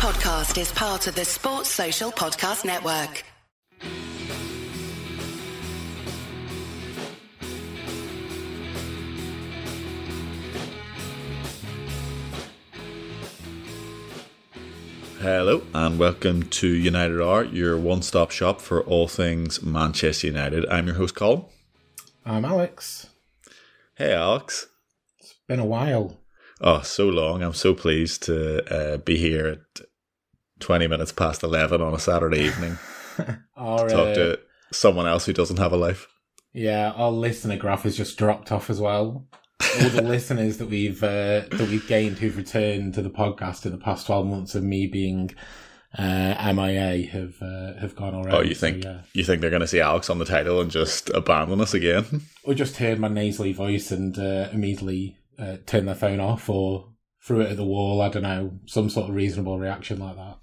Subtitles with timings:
[0.00, 3.22] podcast is part of the Sports Social Podcast Network.
[15.18, 20.64] Hello and welcome to United Hour, your one-stop shop for all things Manchester United.
[20.70, 21.44] I'm your host, Colin.
[22.24, 23.10] I'm Alex.
[23.96, 24.66] Hey, Alex.
[25.18, 26.16] It's been a while.
[26.62, 27.42] Oh, so long.
[27.42, 29.86] I'm so pleased to uh, be here at
[30.60, 32.78] 20 minutes past 11 on a Saturday evening.
[33.56, 34.40] our, Talk uh, to
[34.72, 36.06] someone else who doesn't have a life.
[36.52, 39.26] yeah, our listener graph has just dropped off as well.
[39.82, 43.72] All the listeners that we've uh, that we've gained who've returned to the podcast in
[43.72, 45.30] the past twelve months of me being
[45.98, 48.36] uh, MIA have uh, have gone already.
[48.36, 49.02] Oh, you So, think yeah.
[49.12, 52.22] you think they're going to see Alex on the title and just abandon us again?
[52.44, 56.88] or just heard my nasally voice and uh, immediately uh, turned their phone off or
[57.22, 58.00] threw it at the wall.
[58.00, 60.38] I don't know, some sort of reasonable reaction like that.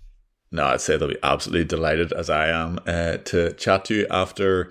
[0.52, 4.08] No, I'd say they'll be absolutely delighted, as I am, uh, to chat to you
[4.10, 4.70] after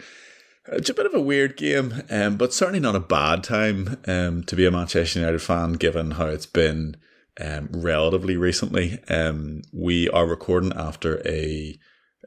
[0.73, 4.43] it's a bit of a weird game, um, but certainly not a bad time um,
[4.45, 6.97] to be a Manchester United fan, given how it's been
[7.41, 8.99] um, relatively recently.
[9.09, 11.79] Um, we are recording after a,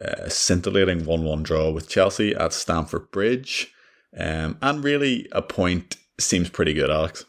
[0.02, 3.74] uh scintillating 1 1 draw with Chelsea at Stamford Bridge,
[4.18, 7.26] um, and really a point seems pretty good, Alex.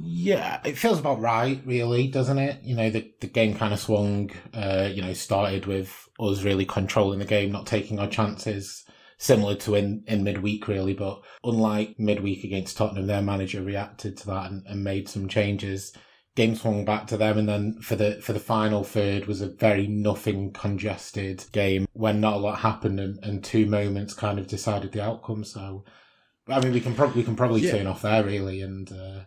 [0.00, 2.62] Yeah, it feels about right, really, doesn't it?
[2.62, 4.30] You know, the the game kind of swung.
[4.54, 8.84] Uh, you know, started with us really controlling the game, not taking our chances,
[9.16, 10.94] similar to in in midweek, really.
[10.94, 15.92] But unlike midweek against Tottenham, their manager reacted to that and, and made some changes.
[16.36, 19.48] Game swung back to them, and then for the for the final third was a
[19.48, 24.46] very nothing congested game when not a lot happened, and, and two moments kind of
[24.46, 25.42] decided the outcome.
[25.44, 25.84] So,
[26.46, 27.72] I mean, we can probably we can probably Yeah.
[27.72, 28.92] turn off there really, and.
[28.92, 29.20] Uh,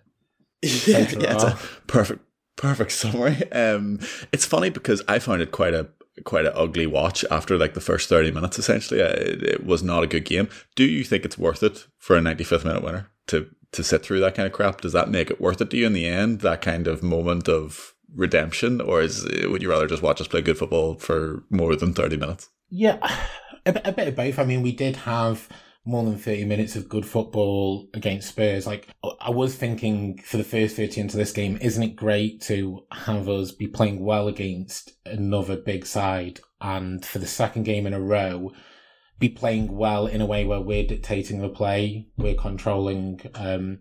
[0.62, 2.22] yeah, yeah, it's a perfect
[2.58, 3.52] perfect summary.
[3.52, 4.00] Um,
[4.32, 5.90] it's funny because I found it quite a
[6.26, 8.60] quite an ugly watch after like the first thirty minutes.
[8.60, 10.50] Essentially, Uh, it, it was not a good game.
[10.76, 14.04] Do you think it's worth it for a ninety fifth minute winner to to sit
[14.04, 14.82] through that kind of crap?
[14.82, 16.42] Does that make it worth it to you in the end?
[16.42, 20.42] That kind of moment of redemption, or is would you rather just watch us play
[20.42, 22.50] good football for more than thirty minutes?
[22.70, 22.98] Yeah,
[23.66, 24.38] a, bit- a bit of both.
[24.38, 25.48] I mean, we did have
[25.84, 28.68] more than 30 minutes of good football against Spurs.
[28.68, 28.88] Like,
[29.20, 33.28] I was thinking for the first 30 into this game, isn't it great to have
[33.28, 38.00] us be playing well against another big side and for the second game in a
[38.00, 38.52] row,
[39.18, 43.80] be playing well in a way where we're dictating the play, we're controlling, um,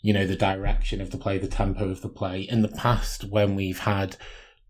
[0.00, 2.42] you know, the direction of the play, the tempo of the play.
[2.42, 4.16] In the past, when we've had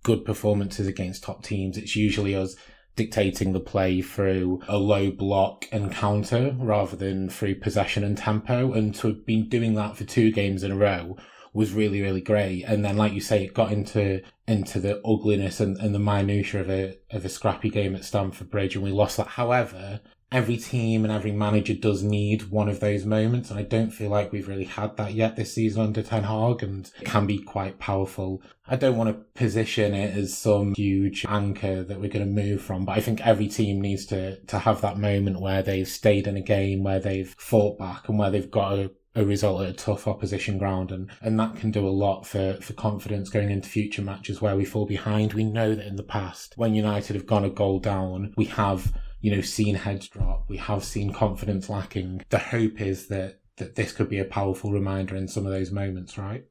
[0.03, 2.57] good performances against top teams, it's usually us
[2.97, 8.73] dictating the play through a low block and counter rather than through possession and tempo.
[8.73, 11.17] And to have been doing that for two games in a row
[11.55, 12.65] was really, really great.
[12.65, 16.61] And then, like you say, it got into into the ugliness and, and the minutiae
[16.61, 19.29] of a of a scrappy game at Stamford Bridge, and we lost that.
[19.29, 20.01] However,
[20.33, 24.11] every team and every manager does need one of those moments, and I don't feel
[24.11, 27.39] like we've really had that yet this season under Ten Hag, and it can be
[27.39, 28.43] quite powerful.
[28.67, 32.63] I don't want to position it as some huge anchor that we're going to move
[32.63, 36.27] from, but I think every team needs to to have that moment where they've stayed
[36.27, 39.69] in a game, where they've fought back, and where they've got a a result at
[39.69, 43.51] a tough opposition ground and, and that can do a lot for, for confidence going
[43.51, 45.35] into future matches where we fall behind.
[45.35, 48.93] We know that in the past, when United have gone a goal down, we have,
[49.23, 50.45] you know, seen heads drop.
[50.49, 52.25] We have seen confidence lacking.
[52.29, 55.71] The hope is that, that this could be a powerful reminder in some of those
[55.71, 56.45] moments, right?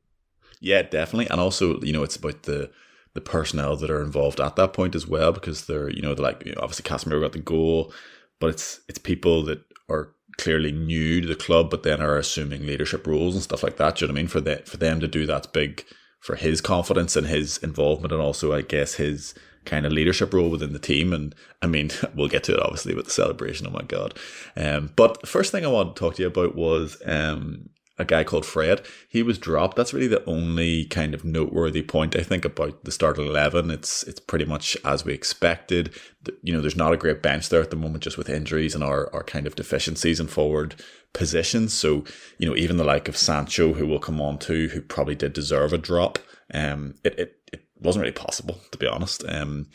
[0.61, 1.29] Yeah, definitely.
[1.29, 2.71] And also, you know, it's about the
[3.13, 6.23] the personnel that are involved at that point as well, because they're, you know, they're
[6.23, 7.93] like you know, obviously Casemiro got the goal,
[8.39, 12.65] but it's it's people that are clearly new to the club, but then are assuming
[12.65, 13.97] leadership roles and stuff like that.
[13.97, 14.27] Do you know what I mean?
[14.29, 15.83] For that, for them to do that's big
[16.21, 19.33] for his confidence and his involvement, and also I guess his
[19.65, 21.13] kind of leadership role within the team.
[21.13, 23.67] And I mean, we'll get to it obviously with the celebration.
[23.67, 24.17] Oh my god!
[24.55, 27.69] Um, but first thing I wanted to talk to you about was um
[28.01, 28.81] a guy called Fred.
[29.07, 29.77] He was dropped.
[29.77, 33.69] That's really the only kind of noteworthy point I think about the start of eleven.
[33.69, 35.93] It's it's pretty much as we expected.
[36.41, 38.83] You know, there's not a great bench there at the moment, just with injuries and
[38.83, 40.75] our our kind of deficiencies in forward
[41.13, 41.73] positions.
[41.73, 42.03] So
[42.37, 45.33] you know, even the like of Sancho, who will come on to, who probably did
[45.33, 46.19] deserve a drop.
[46.53, 49.23] Um, it it, it wasn't really possible to be honest.
[49.27, 49.67] Um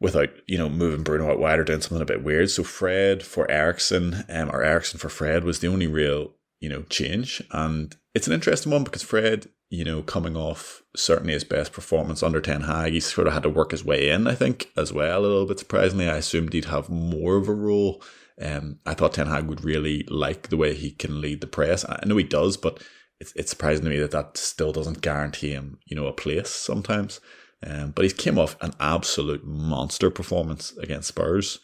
[0.00, 2.50] without you know moving Bruno out wide or doing something a bit weird.
[2.50, 6.82] So Fred for Eriksen, um, or Eriksen for Fred was the only real you know
[6.84, 11.72] change, and it's an interesting one because Fred, you know, coming off certainly his best
[11.72, 14.26] performance under Ten Hag, he sort of had to work his way in.
[14.26, 16.08] I think as well a little bit surprisingly.
[16.08, 18.02] I assumed he'd have more of a role.
[18.42, 21.84] Um, I thought Ten Hag would really like the way he can lead the press.
[21.86, 22.82] I know he does, but
[23.20, 26.48] it's it's surprising to me that that still doesn't guarantee him, you know, a place
[26.48, 27.20] sometimes.
[27.64, 31.58] Um, but he came off an absolute monster performance against Spurs.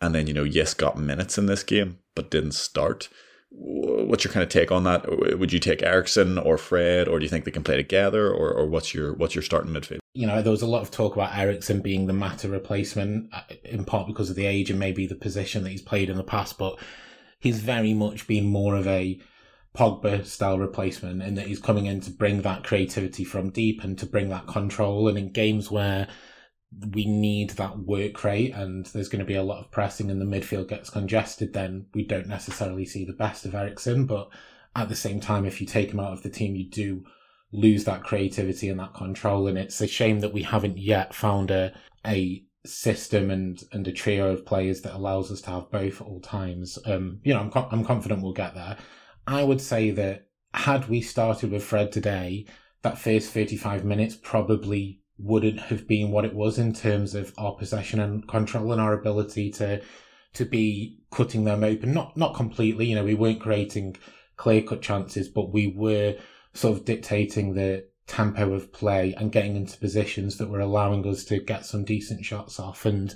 [0.00, 3.08] And then, you know, yes, got minutes in this game, but didn't start.
[3.50, 5.38] What's your kind of take on that?
[5.38, 8.52] Would you take Eriksen or Fred, or do you think they can play together, or,
[8.52, 10.00] or what's your what's your starting midfield?
[10.12, 13.42] You know, there was a lot of talk about Eriksen being the Mata replacement, uh,
[13.64, 16.24] in part because of the age and maybe the position that he's played in the
[16.24, 16.78] past, but
[17.38, 19.18] he's very much been more of a
[19.76, 23.98] Pogba style replacement in that he's coming in to bring that creativity from deep and
[23.98, 25.08] to bring that control.
[25.08, 26.08] And in games where
[26.92, 30.20] we need that work rate and there's going to be a lot of pressing and
[30.20, 34.06] the midfield gets congested, then we don't necessarily see the best of Eriksen.
[34.06, 34.30] But
[34.74, 37.04] at the same time, if you take him out of the team, you do
[37.52, 39.46] lose that creativity and that control.
[39.46, 41.72] And it's a shame that we haven't yet found a,
[42.06, 46.06] a system and, and a trio of players that allows us to have both at
[46.06, 46.78] all times.
[46.86, 48.76] Um, you know, I'm, I'm confident we'll get there.
[49.26, 52.46] I would say that had we started with Fred today,
[52.82, 57.54] that first 35 minutes probably wouldn't have been what it was in terms of our
[57.54, 59.82] possession and control and our ability to
[60.34, 61.92] to be cutting them open.
[61.92, 63.96] Not not completely, you know, we weren't creating
[64.36, 66.16] clear cut chances, but we were
[66.52, 71.24] sort of dictating the tempo of play and getting into positions that were allowing us
[71.24, 72.84] to get some decent shots off.
[72.84, 73.14] And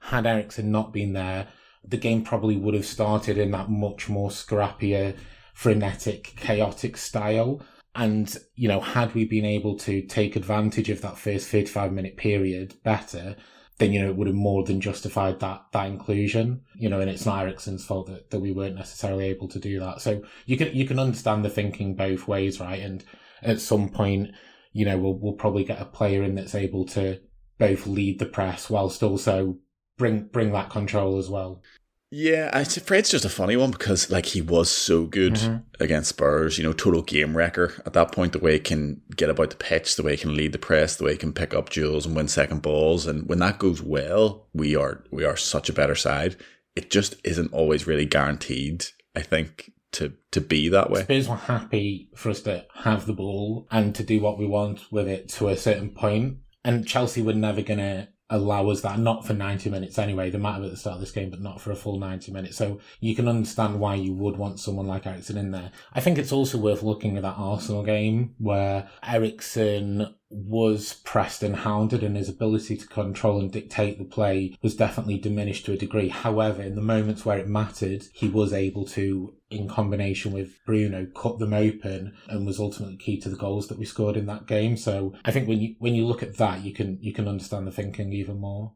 [0.00, 1.48] had Eriksen not been there,
[1.86, 5.16] the game probably would have started in that much more scrappier
[5.54, 7.62] frenetic, chaotic style.
[7.94, 12.16] And, you know, had we been able to take advantage of that first 35 minute
[12.16, 13.36] period better,
[13.80, 17.10] then, you know, it would have more than justified that, that inclusion, you know, and
[17.10, 20.02] it's not Eriksen's fault that, that we weren't necessarily able to do that.
[20.02, 22.80] So you can, you can understand the thinking both ways, right?
[22.80, 23.02] And
[23.42, 24.32] at some point,
[24.72, 27.20] you know, we'll, we'll probably get a player in that's able to
[27.58, 29.56] both lead the press whilst also
[29.96, 31.62] bring, bring that control as well.
[32.12, 35.58] Yeah, I Fred's just a funny one because like he was so good mm-hmm.
[35.78, 38.32] against Spurs, you know, total game wrecker at that point.
[38.32, 40.96] The way he can get about the pitch, the way he can lead the press,
[40.96, 43.80] the way he can pick up duels and win second balls, and when that goes
[43.80, 46.34] well, we are we are such a better side.
[46.74, 48.86] It just isn't always really guaranteed.
[49.14, 51.02] I think to to be that way.
[51.04, 54.90] Spurs were happy for us to have the ball and to do what we want
[54.90, 59.26] with it to a certain point, and Chelsea were never gonna allow us that, not
[59.26, 60.30] for 90 minutes anyway.
[60.30, 62.32] They might have at the start of this game, but not for a full 90
[62.32, 62.56] minutes.
[62.56, 65.72] So you can understand why you would want someone like Eriksen in there.
[65.92, 71.56] I think it's also worth looking at that Arsenal game where Eriksen was pressed and
[71.56, 75.76] hounded and his ability to control and dictate the play was definitely diminished to a
[75.76, 76.08] degree.
[76.08, 81.06] However, in the moments where it mattered, he was able to, in combination with Bruno,
[81.06, 84.46] cut them open and was ultimately key to the goals that we scored in that
[84.46, 84.76] game.
[84.76, 87.66] So I think when you when you look at that, you can you can understand
[87.66, 88.74] the thinking even more.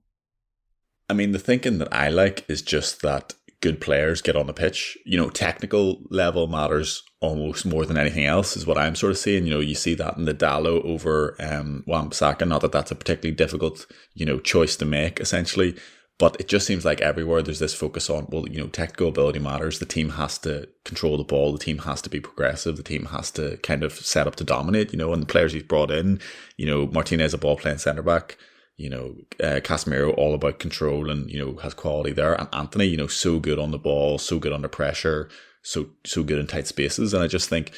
[1.09, 4.53] I mean, the thinking that I like is just that good players get on the
[4.53, 4.99] pitch.
[5.07, 9.19] You know, technical level matters almost more than anything else, is what I'm sort of
[9.19, 9.47] seeing.
[9.47, 12.47] You know, you see that in the Dalot over um, Wan-Bissaka.
[12.47, 15.77] Not that that's a particularly difficult, you know, choice to make, essentially.
[16.17, 19.41] But it just seems like everywhere there's this focus on, well, you know, technical ability
[19.41, 19.81] matters.
[19.81, 21.53] The team has to control the ball.
[21.53, 22.77] The team has to be progressive.
[22.77, 25.53] The team has to kind of set up to dominate, you know, and the players
[25.53, 26.21] he's brought in,
[26.57, 28.39] you know, Martinez, a ball playing centre back,
[28.77, 32.35] you know, uh, Casemiro all about control and, you know, has quality there.
[32.35, 35.29] And Antony, you know, so good on the ball, so good under pressure,
[35.63, 37.13] so, so good in tight spaces.
[37.13, 37.73] And I just think,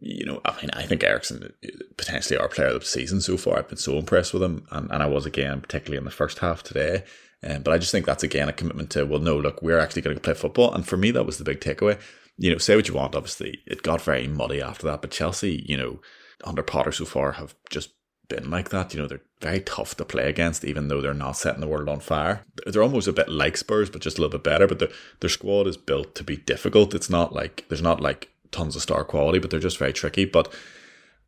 [0.00, 1.52] you know, I mean, I think Eriksen
[1.98, 3.58] potentially our player of the season so far.
[3.58, 4.66] I've been so impressed with him.
[4.70, 7.04] And, and I was again, particularly in the first half today.
[7.46, 10.02] Um, but I just think that's again a commitment to, well, no, look, we're actually
[10.02, 10.74] going to play football.
[10.74, 12.00] And for me, that was the big takeaway.
[12.36, 13.62] You know, say what you want, obviously.
[13.66, 15.02] It got very muddy after that.
[15.02, 16.00] But Chelsea, you know,
[16.44, 17.90] under Potter so far have just
[18.28, 18.92] been like that.
[18.92, 21.88] You know, they're very tough to play against, even though they're not setting the world
[21.88, 22.44] on fire.
[22.66, 24.66] They're almost a bit like Spurs, but just a little bit better.
[24.66, 26.94] But the, their squad is built to be difficult.
[26.94, 30.24] It's not like there's not like tons of star quality, but they're just very tricky.
[30.24, 30.52] But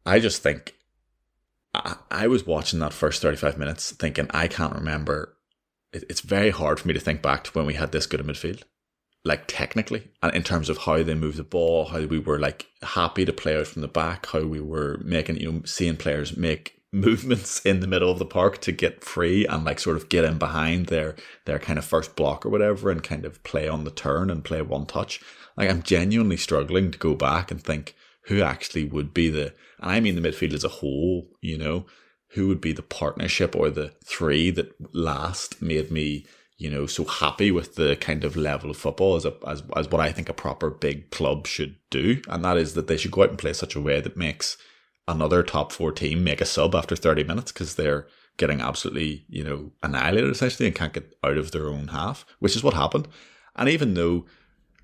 [0.04, 0.74] I just think
[1.74, 5.36] I, I was watching that first 35 minutes thinking, I can't remember.
[5.92, 8.20] It, it's very hard for me to think back to when we had this good
[8.20, 8.62] a midfield
[9.24, 12.66] like technically and in terms of how they move the ball, how we were like
[12.82, 16.36] happy to play out from the back, how we were making, you know, seeing players
[16.36, 20.08] make movements in the middle of the park to get free and like sort of
[20.08, 23.68] get in behind their their kind of first block or whatever and kind of play
[23.68, 25.20] on the turn and play one touch.
[25.56, 27.94] Like I'm genuinely struggling to go back and think
[28.24, 31.86] who actually would be the and I mean the midfield as a whole, you know,
[32.30, 36.26] who would be the partnership or the three that last made me,
[36.58, 39.88] you know, so happy with the kind of level of football as a, as as
[39.88, 42.20] what I think a proper big club should do.
[42.28, 44.56] And that is that they should go out and play such a way that makes
[45.08, 48.06] another top four team make a sub after 30 minutes because they're
[48.36, 52.54] getting absolutely, you know, annihilated essentially and can't get out of their own half, which
[52.54, 53.08] is what happened.
[53.56, 54.26] And even though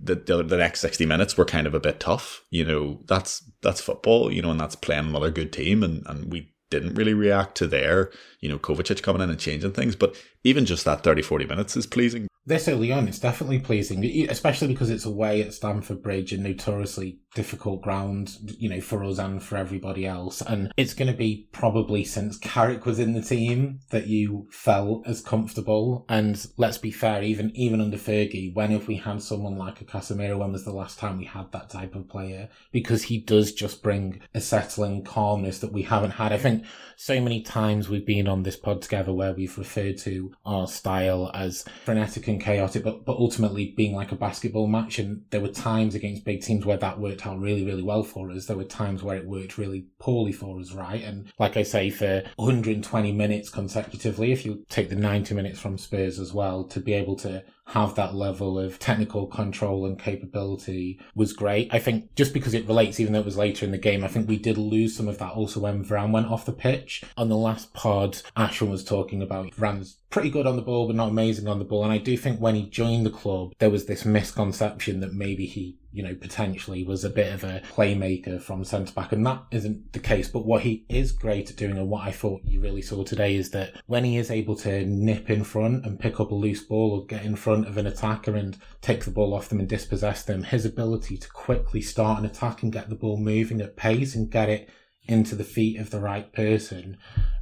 [0.00, 3.48] the, the, the next 60 minutes were kind of a bit tough, you know, that's
[3.62, 7.14] that's football, you know, and that's playing another good team and, and we didn't really
[7.14, 9.96] react to their, you know, Kovacic coming in and changing things.
[9.96, 12.28] But even just that 30, 40 minutes is pleasing.
[12.46, 17.18] This early on, it's definitely pleasing, especially because it's away at Stamford Bridge and notoriously
[17.34, 20.42] difficult ground, you know, for us and for everybody else.
[20.42, 25.06] And it's going to be probably since Carrick was in the team that you felt
[25.08, 26.06] as comfortable.
[26.08, 29.84] And let's be fair, even even under Fergie, when have we had someone like a
[29.84, 30.38] Casemiro?
[30.38, 32.48] When was the last time we had that type of player?
[32.70, 36.32] Because he does just bring a settling calmness that we haven't had.
[36.32, 36.64] I think
[36.96, 41.30] so many times we've been on this pod together where we've referred to our style
[41.34, 44.98] as frenetic and chaotic, but, but ultimately being like a basketball match.
[44.98, 48.30] And there were times against big teams where that worked out really, really well for
[48.30, 48.46] us.
[48.46, 51.02] There were times where it worked really poorly for us, right?
[51.02, 55.78] And like I say, for 120 minutes consecutively, if you take the 90 minutes from
[55.78, 61.00] Spurs as well, to be able to have that level of technical control and capability
[61.14, 61.72] was great.
[61.72, 64.08] I think just because it relates, even though it was later in the game, I
[64.08, 67.02] think we did lose some of that also when Varane went off the pitch.
[67.16, 70.96] On the last pod, Ashwin was talking about Varane's pretty good on the ball, but
[70.96, 71.82] not amazing on the ball.
[71.82, 75.46] And I do think when he joined the club, there was this misconception that maybe
[75.46, 79.42] he you know, potentially was a bit of a playmaker from centre back, and that
[79.50, 80.28] isn't the case.
[80.28, 83.34] But what he is great at doing, and what I thought you really saw today,
[83.34, 86.62] is that when he is able to nip in front and pick up a loose
[86.62, 89.70] ball or get in front of an attacker and take the ball off them and
[89.70, 93.74] dispossess them, his ability to quickly start an attack and get the ball moving at
[93.74, 94.68] pace and get it
[95.08, 96.98] into the feet of the right person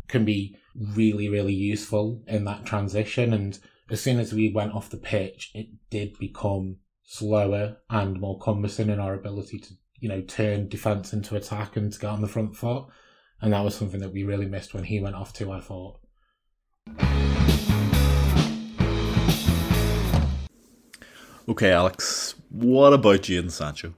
[0.07, 3.33] can be really, really useful in that transition.
[3.33, 3.59] And
[3.91, 8.91] as soon as we went off the pitch, it did become slower and more cumbersome
[8.91, 12.29] in our ability to, you know, turn defence into attack and to get on the
[12.29, 12.87] front foot.
[13.41, 16.01] And that was something that we really missed when he went off too, I thought.
[21.47, 23.95] Okay, Alex, what about Jadon Sancho?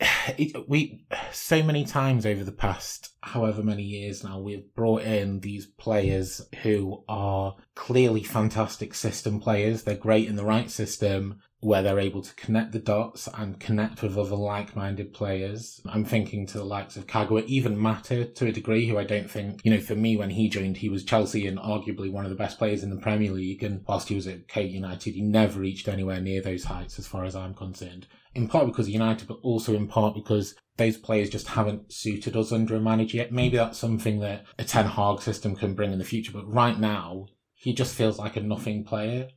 [0.36, 5.40] It, we so many times over the past however many years now we've brought in
[5.40, 11.82] these players who are clearly fantastic system players they're great in the right system where
[11.82, 15.80] they're able to connect the dots and connect with other like-minded players.
[15.86, 19.30] I'm thinking to the likes of Kagawa, even Mata to a degree, who I don't
[19.30, 22.30] think, you know, for me when he joined, he was Chelsea and arguably one of
[22.30, 23.64] the best players in the Premier League.
[23.64, 27.08] And whilst he was at Kate United, he never reached anywhere near those heights as
[27.08, 28.06] far as I'm concerned.
[28.34, 32.36] In part because of United, but also in part because those players just haven't suited
[32.36, 33.32] us under a manager yet.
[33.32, 36.78] Maybe that's something that a Ten Hag system can bring in the future, but right
[36.78, 39.30] now, he just feels like a nothing player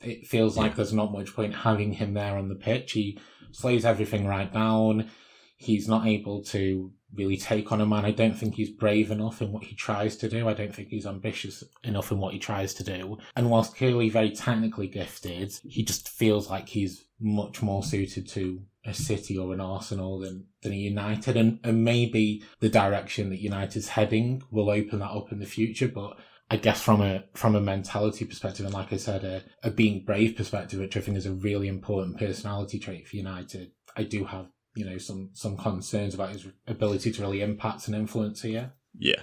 [0.00, 2.92] it feels like there's not much point having him there on the pitch.
[2.92, 3.18] He
[3.52, 5.10] slows everything right down.
[5.56, 8.04] He's not able to really take on a man.
[8.04, 10.48] I don't think he's brave enough in what he tries to do.
[10.48, 13.18] I don't think he's ambitious enough in what he tries to do.
[13.36, 18.62] And whilst clearly very technically gifted, he just feels like he's much more suited to
[18.84, 21.36] a City or an Arsenal than, than a United.
[21.36, 25.88] And, and maybe the direction that United's heading will open that up in the future.
[25.88, 26.16] But
[26.52, 30.04] I guess from a from a mentality perspective, and like I said, a, a being
[30.04, 33.70] brave perspective, which I think is a really important personality trait for United.
[33.96, 37.96] I do have you know some some concerns about his ability to really impact and
[37.96, 38.74] influence here.
[38.98, 39.22] Yeah,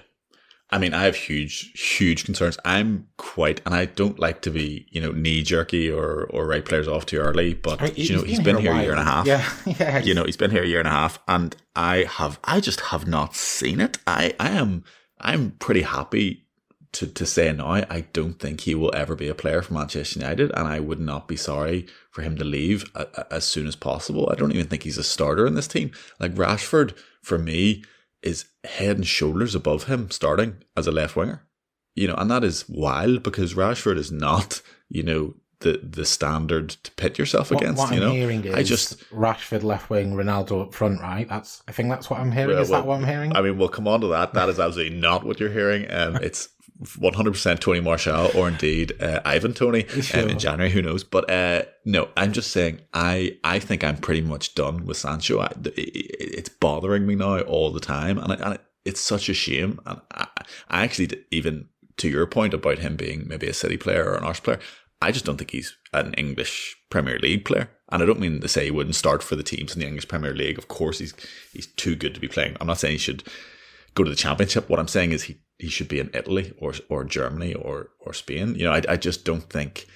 [0.70, 2.58] I mean, I have huge, huge concerns.
[2.64, 6.64] I'm quite, and I don't like to be, you know, knee jerky or or write
[6.64, 7.54] players off too early.
[7.54, 9.24] But I, you know, he's been, here, a, year and a half.
[9.24, 9.98] Yeah, yeah.
[10.00, 12.80] You know, he's been here a year and a half, and I have, I just
[12.80, 13.98] have not seen it.
[14.04, 14.82] I, I am,
[15.20, 16.48] I'm pretty happy
[16.92, 20.18] to, to say now, I don't think he will ever be a player for Manchester
[20.18, 23.66] United, and I would not be sorry for him to leave a, a, as soon
[23.66, 24.28] as possible.
[24.30, 25.92] I don't even think he's a starter in this team.
[26.18, 27.84] Like Rashford, for me,
[28.22, 31.46] is head and shoulders above him starting as a left winger.
[31.94, 36.70] You know, and that is wild because Rashford is not, you know, the the standard
[36.70, 37.78] to pit yourself what, against.
[37.78, 41.28] What you I'm know, hearing is I just Rashford left wing, Ronaldo up front, right?
[41.28, 42.54] That's I think that's what I'm hearing.
[42.54, 43.34] Well, is well, that what I'm hearing?
[43.36, 44.34] I mean, we'll come on to that.
[44.34, 45.90] That is absolutely not what you're hearing.
[45.90, 46.48] Um, it's
[46.82, 50.22] 100% Tony Martial or indeed uh, Ivan Toney sure.
[50.22, 50.70] um, in January.
[50.70, 51.04] Who knows?
[51.04, 52.80] But uh, no, I'm just saying.
[52.94, 55.40] I I think I'm pretty much done with Sancho.
[55.40, 59.28] I, it, it's bothering me now all the time, and, I, and it, it's such
[59.28, 59.78] a shame.
[59.84, 60.26] And I,
[60.68, 61.68] I actually even
[62.00, 64.60] to your point about him being maybe a City player or an Arsenal player,
[65.02, 67.70] I just don't think he's an English Premier League player.
[67.90, 70.08] And I don't mean to say he wouldn't start for the teams in the English
[70.08, 70.58] Premier League.
[70.58, 71.14] Of course, he's
[71.52, 72.56] he's too good to be playing.
[72.60, 73.24] I'm not saying he should
[73.94, 74.68] go to the championship.
[74.68, 78.12] What I'm saying is he, he should be in Italy or or Germany or or
[78.12, 78.54] Spain.
[78.54, 79.86] You know, I I just don't think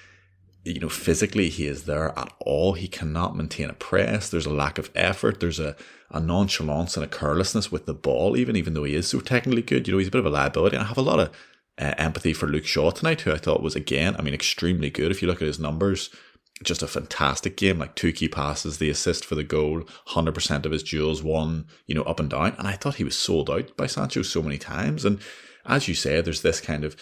[0.64, 2.72] you know physically he is there at all.
[2.72, 4.30] He cannot maintain a press.
[4.30, 5.40] There's a lack of effort.
[5.40, 5.76] There's a
[6.10, 9.62] a nonchalance and a carelessness with the ball, even even though he is so technically
[9.62, 9.86] good.
[9.86, 10.76] You know, he's a bit of a liability.
[10.76, 11.30] And I have a lot of
[11.78, 15.10] uh, empathy for Luke Shaw tonight, who I thought was again, I mean, extremely good.
[15.10, 16.10] If you look at his numbers
[16.62, 20.72] just a fantastic game, like two key passes, the assist for the goal, 100% of
[20.72, 22.54] his duels won, you know, up and down.
[22.58, 25.04] And I thought he was sold out by Sancho so many times.
[25.04, 25.20] And
[25.66, 26.96] as you say, there's this kind of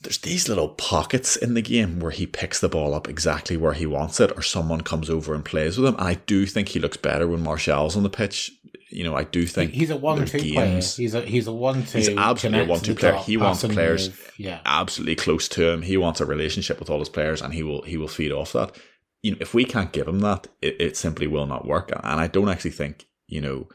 [0.00, 3.72] there's these little pockets in the game where he picks the ball up exactly where
[3.72, 5.96] he wants it, or someone comes over and plays with him.
[5.96, 8.52] And I do think he looks better when Martial's on the pitch.
[8.90, 10.80] You know, I do think he's a one-two player.
[10.80, 11.98] He's a he's a one-two.
[11.98, 13.16] He's absolutely a one-two player.
[13.16, 14.60] He wants players, yeah.
[14.64, 15.82] absolutely close to him.
[15.82, 18.52] He wants a relationship with all his players, and he will he will feed off
[18.52, 18.76] that.
[19.22, 21.90] You know, if we can't give him that, it, it simply will not work.
[21.90, 23.68] And I don't actually think you know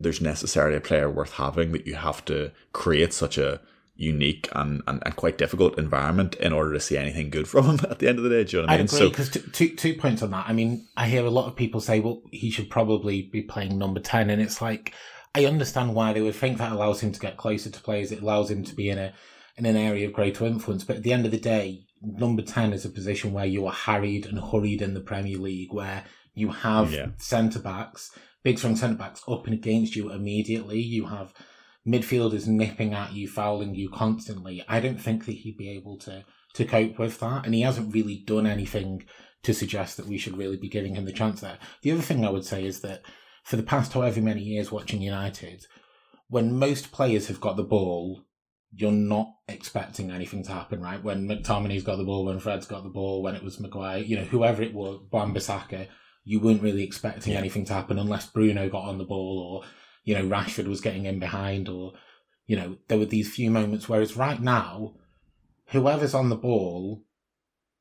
[0.00, 3.60] there's necessarily a player worth having that you have to create such a
[3.98, 7.80] unique and, and, and quite difficult environment in order to see anything good from him
[7.90, 8.44] at the end of the day.
[8.44, 8.88] Do you know what I mean?
[8.90, 10.48] I agree, because so, two, two points on that.
[10.48, 13.76] I mean, I hear a lot of people say, well, he should probably be playing
[13.76, 14.30] number 10.
[14.30, 14.94] And it's like,
[15.34, 18.12] I understand why they would think that allows him to get closer to players.
[18.12, 19.12] It allows him to be in a,
[19.56, 20.84] in an area of greater influence.
[20.84, 23.72] But at the end of the day, number 10 is a position where you are
[23.72, 27.08] harried and hurried in the Premier League, where you have yeah.
[27.16, 30.80] centre backs, big strong centre backs up and against you immediately.
[30.80, 31.34] You have
[31.88, 36.24] midfielders nipping at you, fouling you constantly, I don't think that he'd be able to
[36.54, 37.44] to cope with that.
[37.44, 39.04] And he hasn't really done anything
[39.42, 41.58] to suggest that we should really be giving him the chance there.
[41.82, 43.02] The other thing I would say is that
[43.44, 45.66] for the past however many years watching United,
[46.28, 48.22] when most players have got the ball,
[48.72, 51.02] you're not expecting anything to happen, right?
[51.02, 54.16] When McTominay's got the ball, when Fred's got the ball, when it was Maguire, you
[54.16, 55.86] know, whoever it was, Wan-Bissaka,
[56.24, 59.68] you weren't really expecting anything to happen unless Bruno got on the ball or
[60.08, 61.92] you know, Rashford was getting in behind or,
[62.46, 63.90] you know, there were these few moments.
[63.90, 64.94] Whereas right now,
[65.66, 67.04] whoever's on the ball,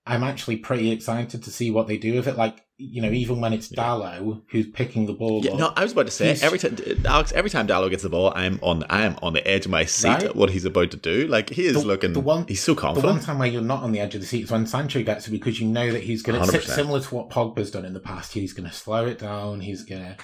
[0.05, 2.35] I'm actually pretty excited to see what they do with it.
[2.35, 5.39] Like, you know, even when it's Dalot who's picking the ball.
[5.41, 8.03] Yeah, up, no, I was about to say every time Alex, every time Dalot gets
[8.03, 10.23] the ball, I'm on, I am on the edge of my seat right?
[10.23, 11.27] at what he's about to do.
[11.27, 13.07] Like he is the, looking, the one, he's so confident.
[13.07, 15.01] The one time where you're not on the edge of the seat is when Sancho
[15.01, 17.93] gets it because you know that he's going to, similar to what Pogba's done in
[17.93, 18.33] the past.
[18.33, 19.61] He's going to slow it down.
[19.61, 20.17] He's going to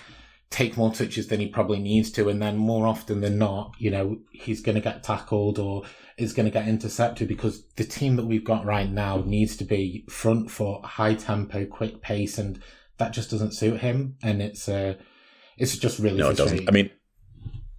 [0.53, 3.89] take more touches than he probably needs to, and then more often than not, you
[3.89, 5.81] know, he's going to get tackled or
[6.15, 9.63] is going to get intercepted because the team that we've got right now needs to
[9.63, 12.61] be front foot, high tempo, quick pace, and
[12.97, 14.15] that just doesn't suit him.
[14.21, 14.93] And it's uh,
[15.57, 16.69] it's just really no, it doesn't.
[16.69, 16.91] I mean,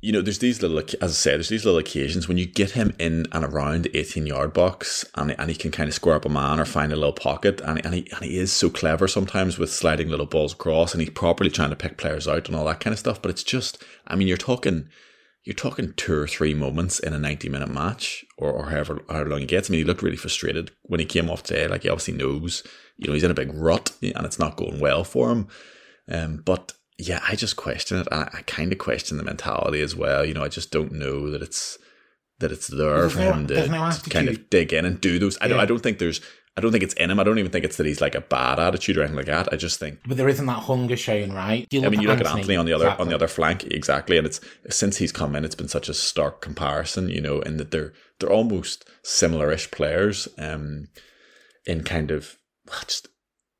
[0.05, 2.73] you know, there's these little, as I say, there's these little occasions when you get
[2.73, 6.17] him in and around the 18 yard box and, and he can kind of square
[6.17, 7.62] up a man or find a little pocket.
[7.62, 11.01] And, and, he, and he is so clever sometimes with sliding little balls across and
[11.01, 13.23] he's properly trying to pick players out and all that kind of stuff.
[13.23, 14.90] But it's just, I mean, you're talking,
[15.43, 19.31] you're talking two or three moments in a 90 minute match or, or however, however
[19.31, 19.71] long he gets.
[19.71, 21.67] I mean, he looked really frustrated when he came off today.
[21.67, 22.62] Like he obviously knows,
[22.99, 25.49] you know, he's in a big rut and it's not going well for him.
[26.11, 28.09] Um, but yeah, I just question it.
[28.13, 30.25] I, I kind of question the mentality as well.
[30.25, 31.79] You know, I just don't know that it's
[32.39, 35.39] that it's there for him to, to, kind of dig in and do those.
[35.41, 35.61] I don't.
[35.61, 36.21] I don't think there's.
[36.57, 37.19] I don't think it's in him.
[37.19, 39.53] I don't even think it's that he's like a bad attitude or anything like that.
[39.53, 39.99] I just think.
[40.07, 41.67] But there isn't that hunger shown, right?
[41.73, 43.03] I mean, you look Antony, at Antony on the other exactly.
[43.03, 45.95] on the other flank, exactly, and it's since he's come in, it's been such a
[45.95, 50.87] stark comparison, you know, in that they're they're almost similar-ish players, um,
[51.67, 52.37] in kind of
[52.87, 53.09] just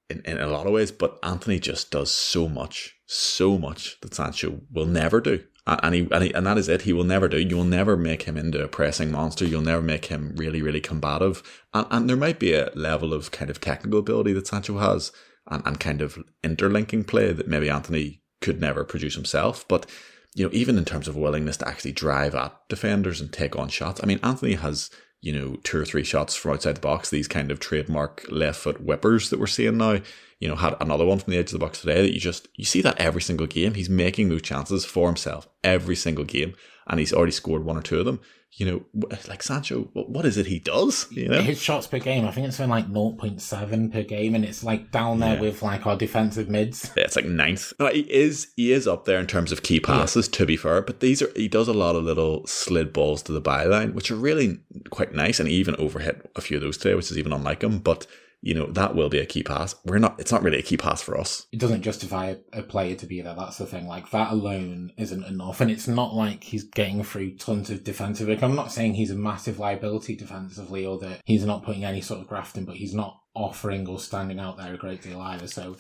[0.09, 0.93] in, in a lot of ways.
[0.93, 5.45] But Antony just does so much so much that Sancho will never do.
[5.67, 6.83] And, he, and, he, and that is it.
[6.83, 7.39] He will never do.
[7.39, 9.47] You will never make him into a pressing monster.
[9.47, 11.43] You'll never make him really, really combative.
[11.73, 15.11] And, and there might be a level of kind of technical ability that Sancho has
[15.51, 19.67] and, and kind of interlinking play that maybe Antony could never produce himself.
[19.67, 19.87] But,
[20.35, 23.69] you know, even in terms of willingness to actually drive at defenders and take on
[23.69, 24.91] shots, I mean, Antony has,
[25.25, 28.61] you know, two or three shots from outside the box, these kind of trademark left
[28.61, 30.01] foot whippers that we're seeing now
[30.45, 32.49] you know, had another one from the edge of the box today that you just
[32.55, 33.73] you see that every single game.
[33.73, 36.55] He's making those chances for himself every single game,
[36.87, 38.21] and he's already scored one or two of them.
[38.57, 41.09] You know, like Sancho, what is it he does?
[41.11, 42.25] You know, his shots per game.
[42.25, 45.41] I think it's been like 0.7 per game, and it's like down there yeah.
[45.41, 46.93] with like our defensive mids.
[46.97, 47.73] Yeah, it's like ninth.
[47.81, 50.29] No, he is he is up there in terms of key passes.
[50.29, 50.39] Yeah.
[50.39, 53.33] To be fair, but these are he does a lot of little slid balls to
[53.33, 56.77] the byline, which are really quite nice, and he even overhit a few of those
[56.77, 57.79] today, which is even unlike him.
[57.81, 58.07] But
[58.45, 59.75] you know, that will be a key pass.
[59.87, 61.47] We're not, it's not really a key pass for us.
[61.51, 63.35] It doesn't justify a player to be there.
[63.35, 63.87] That's the thing.
[63.87, 65.63] Like, that alone isn't enough.
[65.63, 68.43] And it's not like he's getting through tons of defensive work.
[68.43, 72.21] I'm not saying he's a massive liability defensively or that he's not putting any sort
[72.21, 75.47] of graft in, but he's not offering or standing out there a great deal either.
[75.47, 75.79] So,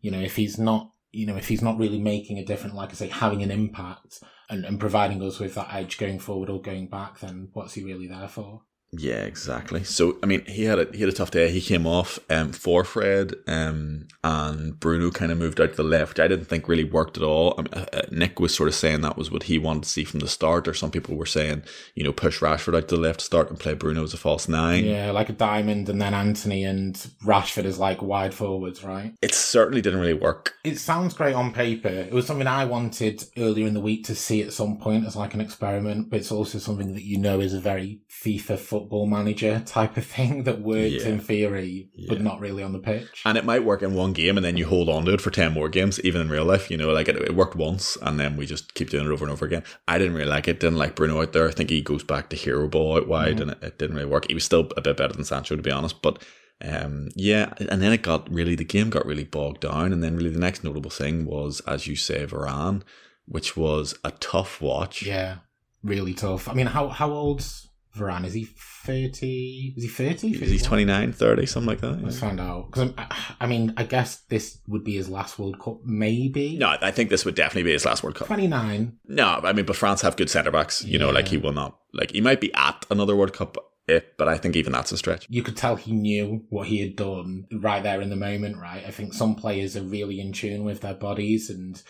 [0.00, 2.92] you know, if he's not, you know, if he's not really making a difference, like
[2.92, 6.62] I say, having an impact and, and providing us with that edge going forward or
[6.62, 8.62] going back, then what's he really there for?
[8.98, 9.84] Yeah, exactly.
[9.84, 11.50] So I mean, he had a he had a tough day.
[11.50, 15.82] He came off um, for Fred, um, and Bruno kind of moved out to the
[15.82, 16.10] left.
[16.10, 17.54] which I didn't think really worked at all.
[17.58, 19.88] I mean, uh, uh, Nick was sort of saying that was what he wanted to
[19.88, 21.62] see from the start, or some people were saying,
[21.94, 24.48] you know, push Rashford out to the left, start and play Bruno as a false
[24.48, 24.84] nine.
[24.84, 29.14] Yeah, like a diamond, and then Antony and Rashford as like wide forwards, right?
[29.20, 30.54] It certainly didn't really work.
[30.64, 31.88] It sounds great on paper.
[31.88, 35.16] It was something I wanted earlier in the week to see at some point as
[35.16, 38.85] like an experiment, but it's also something that you know is a very FIFA football
[38.90, 41.08] manager type of thing that worked Yeah.
[41.08, 43.22] in theory, but not really on the pitch.
[43.24, 45.30] And it might work in one game, and then you hold on to it for
[45.30, 46.70] ten more games, even in real life.
[46.70, 49.24] You know, like it, it worked once, and then we just keep doing it over
[49.24, 49.64] and over again.
[49.88, 50.60] I didn't really like it.
[50.60, 51.48] Didn't like Bruno out there.
[51.48, 54.08] I think he goes back to hero ball out wide, and it, it didn't really
[54.08, 54.26] work.
[54.28, 56.00] He was still a bit better than Sancho, to be honest.
[56.02, 56.22] But
[56.64, 60.16] um, yeah, and then it got really the game got really bogged down, and then
[60.16, 62.82] really the next notable thing was, as you say, Varane,
[63.26, 65.02] which was a tough watch.
[65.02, 65.38] Yeah,
[65.82, 66.48] really tough.
[66.48, 67.65] I mean, how how old's
[67.96, 68.24] Varane?
[68.26, 69.74] Is he thirty?
[69.76, 70.32] Is he thirty?
[70.32, 72.02] He's 29, 30, something like that.
[72.02, 72.70] Let's find out.
[72.70, 72.92] Because
[73.40, 76.56] I mean, I guess this would be his last World Cup, maybe.
[76.56, 78.26] No, I think this would definitely be his last World Cup.
[78.28, 78.98] twenty nine.
[79.06, 80.84] No, I mean, but France have good centre backs.
[80.84, 81.78] You know, like he will not.
[81.92, 83.56] Like he might be at another World Cup,
[83.88, 85.26] if, but I think even that's a stretch.
[85.28, 88.84] You could tell he knew what he had done right there in the moment, right?
[88.86, 91.82] I think some players are really in tune with their bodies, and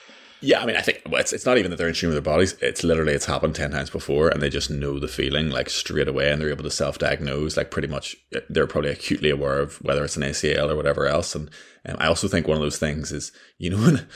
[0.47, 2.15] Yeah, I mean, I think well, it's it's not even that they're in tune with
[2.15, 2.55] their bodies.
[2.63, 6.07] It's literally it's happened ten times before, and they just know the feeling like straight
[6.07, 7.57] away, and they're able to self diagnose.
[7.57, 8.15] Like pretty much,
[8.49, 11.35] they're probably acutely aware of whether it's an ACL or whatever else.
[11.35, 11.51] And
[11.85, 14.07] um, I also think one of those things is you know when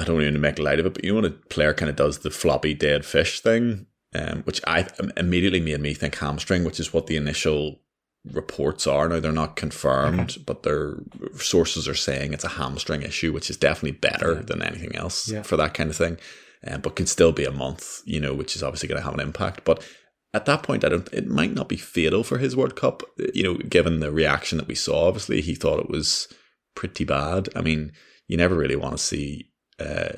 [0.00, 1.96] I don't even make light of it, but you know when a player kind of
[1.96, 6.80] does the floppy dead fish thing, um, which I immediately made me think hamstring, which
[6.80, 7.78] is what the initial
[8.24, 9.08] reports are.
[9.08, 10.98] Now they're not confirmed but their
[11.36, 14.42] sources are saying it's a hamstring issue which is definitely better Yeah.
[14.42, 15.42] than anything else Yeah.
[15.42, 16.18] for that kind of thing.
[16.66, 19.14] Um, but can still be a month you know which is obviously going to have
[19.14, 19.64] an impact.
[19.64, 19.82] But
[20.34, 23.02] at that point i don't it might not be fatal for his world cup
[23.32, 25.06] you know given the reaction that we saw.
[25.08, 26.28] Obviously he thought it was
[26.74, 27.48] pretty bad.
[27.56, 27.92] I mean
[28.26, 29.50] you never really want to see
[29.80, 30.14] uh,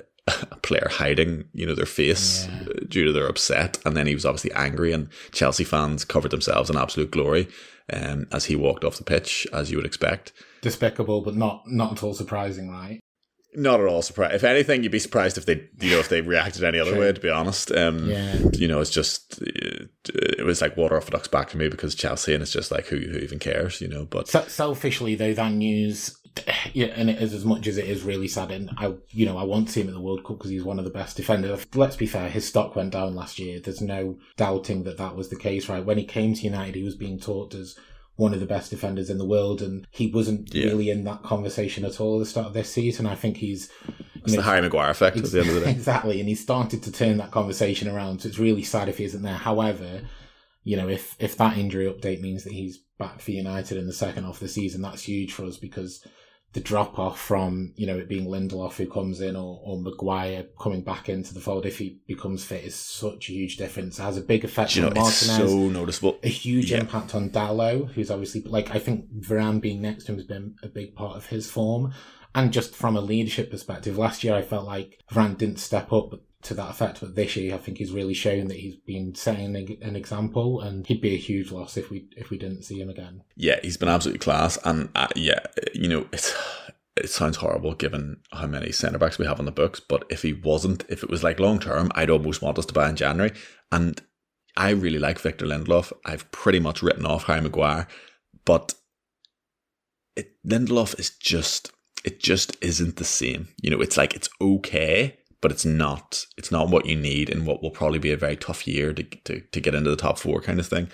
[0.51, 2.61] a player hiding, you know, their face Yeah.
[2.71, 6.31] uh, due to their upset, and then he was obviously angry, and Chelsea fans covered
[6.31, 7.49] themselves in absolute glory
[7.93, 10.33] um, as he walked off the pitch, as you would expect.
[10.63, 13.01] despicable, but not not at all surprising, right?
[13.57, 14.35] Not at all surprised.
[14.37, 17.01] If anything, you'd be surprised if they, you know, if they reacted any other True.
[17.01, 17.13] way.
[17.13, 18.37] To be honest, um, Yeah.
[18.53, 21.69] you know, it's just uh, it was like water off a duck's back to me
[21.69, 24.05] because Chelsea, and it's just like who who even cares, you know?
[24.05, 26.17] But Se- selfishly, though, that news,
[26.73, 29.37] yeah, and it is as much as it is really sad, and I, you know,
[29.39, 31.17] I want to see him at the World Cup because he's one of the best
[31.17, 31.67] defenders.
[31.75, 33.61] Let's be fair, his stock went down last year.
[33.61, 35.85] There's no doubting that that was the case, right?
[35.85, 37.77] When he came to United, he was being taught as
[38.17, 40.67] one of the best defenders in the world, and he wasn't Yeah.
[40.67, 43.07] really in that conversation at all at the start of this season.
[43.07, 43.71] I think he's
[44.23, 45.71] it's the Harry Maguire effect at the end of the day.
[45.71, 48.21] exactly, and he started to turn that conversation around.
[48.21, 49.33] So it's really sad if he isn't there.
[49.35, 50.03] However,
[50.65, 53.95] you know, if if that injury update means that he's back for United in the
[53.95, 56.07] second half of the season, that's huge for us because
[56.53, 60.47] the drop off from you know it being Lindelof who comes in or or Maguire
[60.59, 63.99] coming back into the fold if he becomes fit is such a huge difference.
[63.99, 65.51] It has a big effect you on know, it's Martinez.
[65.53, 66.19] so noticeable.
[66.25, 66.79] a huge Yeah.
[66.81, 70.57] impact on Dalot, who's obviously like I think Varane being next to him has been
[70.63, 71.93] a big part of his form.
[72.35, 76.21] And just from a leadership perspective, last year I felt like Varane didn't step up
[76.43, 79.55] to that effect, but this year I think he's really shown that he's been setting
[79.83, 82.89] an example, and he'd be a huge loss if we if we didn't see him
[82.89, 83.23] again.
[83.37, 85.41] Yeah, he's been absolutely class, and uh, yeah,
[85.75, 86.35] you know, it's
[86.97, 89.81] it sounds horrible given how many centre backs we have on the books.
[89.81, 92.75] But if he wasn't, if it was like long term, I'd almost want us to
[92.75, 93.33] buy in January.
[93.73, 94.01] And
[94.57, 95.93] I really like Victor Lindelof.
[96.05, 97.87] I've pretty much written off Harry Maguire,
[98.45, 98.75] but
[100.17, 101.73] it Lindelof is just
[102.05, 103.49] it just isn't the same.
[103.61, 106.27] You know, it's like it's okay, but it's not.
[106.37, 109.03] It's not what you need in what will probably be a very tough year to
[109.03, 110.89] to, to get into the top four kind of thing.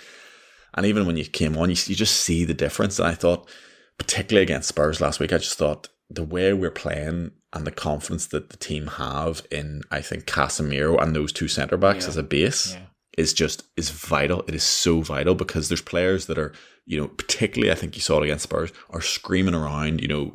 [0.73, 2.99] And even when you came on, you, you just see the difference.
[2.99, 3.49] And I thought,
[3.97, 8.27] particularly against Spurs last week, I just thought the way we're playing and the confidence
[8.27, 12.09] that the team have in, I think, Casemiro and those two centre backs Yeah.
[12.09, 12.79] as a base Yeah.
[13.17, 14.43] Is just is vital.
[14.47, 16.53] It is so vital because there's players that are,
[16.85, 20.33] you know, particularly I think you saw it against Spurs, are screaming around, you know,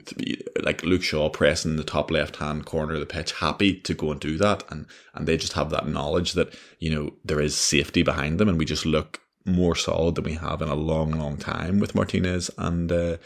[0.63, 4.11] like Luke Shaw pressing the top left hand corner of the pitch, happy to go
[4.11, 7.57] and do that, and and they just have that knowledge that you know there is
[7.57, 11.13] safety behind them, and we just look more solid than we have in a long,
[11.13, 13.17] long time with Martinez and uh,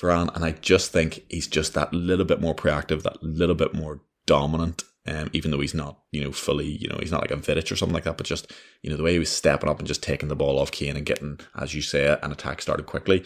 [0.00, 3.74] Varane, and I just think he's just that little bit more proactive, that little bit
[3.74, 4.84] more dominant.
[5.06, 7.72] Um, even though he's not, you know, fully, you know, he's not like a Vidic
[7.72, 9.88] or something like that, but just, you know, the way he was stepping up and
[9.88, 13.24] just taking the ball off Kane and getting, as you say, an attack started quickly.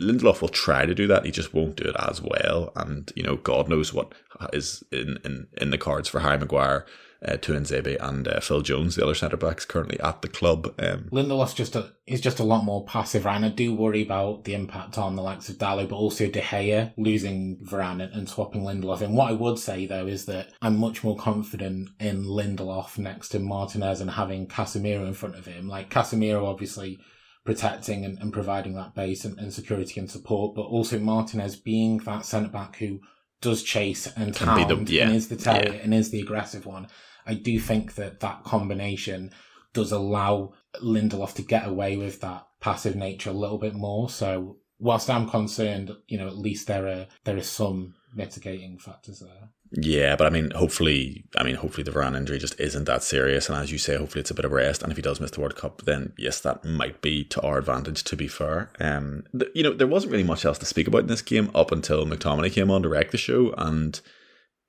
[0.00, 1.24] Lindelof will try to do that.
[1.24, 2.72] He just won't do it as well.
[2.74, 4.12] And, you know, God knows what
[4.52, 6.86] is in, in, in the cards for Harry Maguire
[7.24, 10.74] uh, Tuanzebe and uh, Phil Jones, the other centre backs currently at the club.
[10.78, 14.44] Um, Lindelof's just a is just a lot more passive, and I do worry about
[14.44, 18.28] the impact on the likes of Dalot, but also De Gea losing Varane and, and
[18.28, 19.00] swapping Lindelof.
[19.00, 23.30] And what I would say though is that I'm much more confident in Lindelof next
[23.30, 25.68] to Martinez and having Casemiro in front of him.
[25.68, 27.00] Like Casemiro, obviously
[27.44, 31.96] protecting and, and providing that base and, and, security and support, but also Martinez being
[31.98, 33.00] that centre back who
[33.40, 35.80] does chase and hound the, yeah, and is the terrier yeah.
[35.82, 36.88] and is the aggressive one.
[37.26, 39.32] I do think that that combination
[39.72, 44.08] does allow Lindelof to get away with that passive nature a little bit more.
[44.08, 49.20] So whilst I'm concerned, you know, at least there are there are some mitigating factors
[49.20, 49.50] there.
[49.70, 53.48] Yeah, but I mean, hopefully, I mean, hopefully the Varane injury just isn't that serious.
[53.48, 54.82] And as you say, hopefully it's a bit of rest.
[54.82, 57.58] And if he does miss the World Cup, then yes, that might be to our
[57.58, 58.02] advantage.
[58.04, 61.02] To be fair, um, the, you know, there wasn't really much else to speak about
[61.02, 64.00] in this game up until McTominay came on to wreck the show, and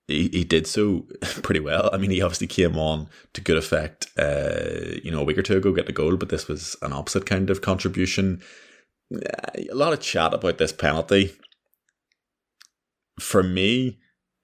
[0.07, 1.05] he, he did so
[1.43, 1.89] pretty well.
[1.93, 5.43] I mean, he obviously came on to good effect, uh, you know, a week or
[5.43, 8.41] two ago, get the goal, but this was an opposite kind of contribution.
[9.13, 11.33] A lot of chat about this penalty.
[13.19, 13.98] For me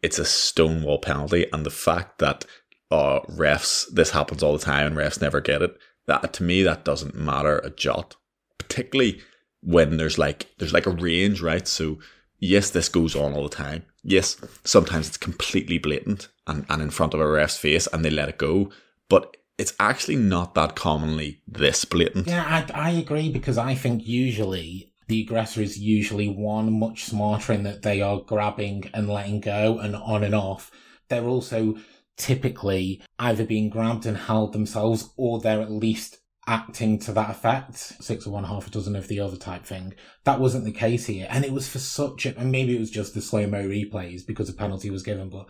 [0.05, 2.45] it's a stonewall penalty, and the fact that
[2.91, 5.75] uh, refs this happens all the time and refs never get it.
[6.05, 8.15] That to me that doesn't matter a jot,
[8.59, 9.21] particularly
[9.61, 11.67] when there's like there's like a range, right?
[11.67, 11.97] So
[12.37, 13.83] yes, this goes on all the time.
[14.03, 18.11] Yes, sometimes it's completely blatant and, and in front of a ref's face and they
[18.11, 18.69] let it go.
[19.09, 22.27] But it's actually not that commonly this blatant.
[22.27, 27.53] Yeah, I, I agree because I think usually the aggressor is usually one much smarter
[27.53, 30.71] in that they are grabbing and letting go and on and off.
[31.09, 31.75] They're also
[32.17, 37.75] typically either being grabbed and held themselves or they're at least acting to that effect.
[37.77, 39.93] Six or one, half a dozen of the other type thing.
[40.23, 41.27] That wasn't the case here.
[41.29, 44.25] And it was for such a, and maybe it was just the slow mo replays
[44.25, 45.49] because a penalty was given, but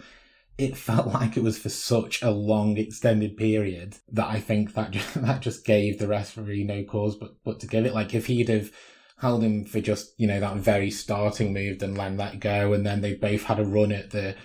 [0.58, 4.92] it felt like it was for such a long extended period that I think that
[4.92, 7.94] just, that just gave the referee no cause but, but to give it.
[7.94, 8.72] Like if he'd have
[9.18, 12.86] held him for just you know that very starting move, then let that go, and
[12.86, 14.36] then they both had a run at the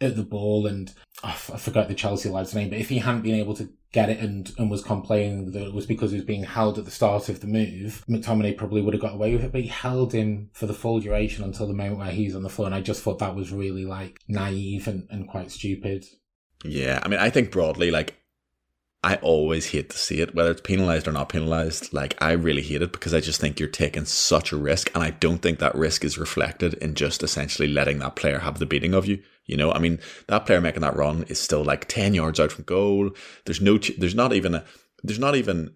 [0.00, 0.92] at the ball, and
[1.24, 4.10] oh, I forgot the Chelsea lad's name, but if he hadn't been able to get
[4.10, 6.90] it and and was complaining that it was because he was being held at the
[6.90, 10.12] start of the move, McTominay probably would have got away with it, but he held
[10.12, 12.80] him for the full duration until the moment where he's on the floor, and I
[12.80, 16.04] just thought that was really like naive and, and quite stupid.
[16.64, 18.14] Yeah, I mean, I think broadly, like
[19.04, 21.92] I always hate to see it, whether it's penalized or not penalized.
[21.92, 24.90] Like, I really hate it because I just think you're taking such a risk.
[24.92, 28.58] And I don't think that risk is reflected in just essentially letting that player have
[28.58, 29.22] the beating of you.
[29.46, 32.50] You know, I mean, that player making that run is still like 10 yards out
[32.50, 33.10] from goal.
[33.44, 34.64] There's no, there's not even a,
[35.04, 35.74] there's not even,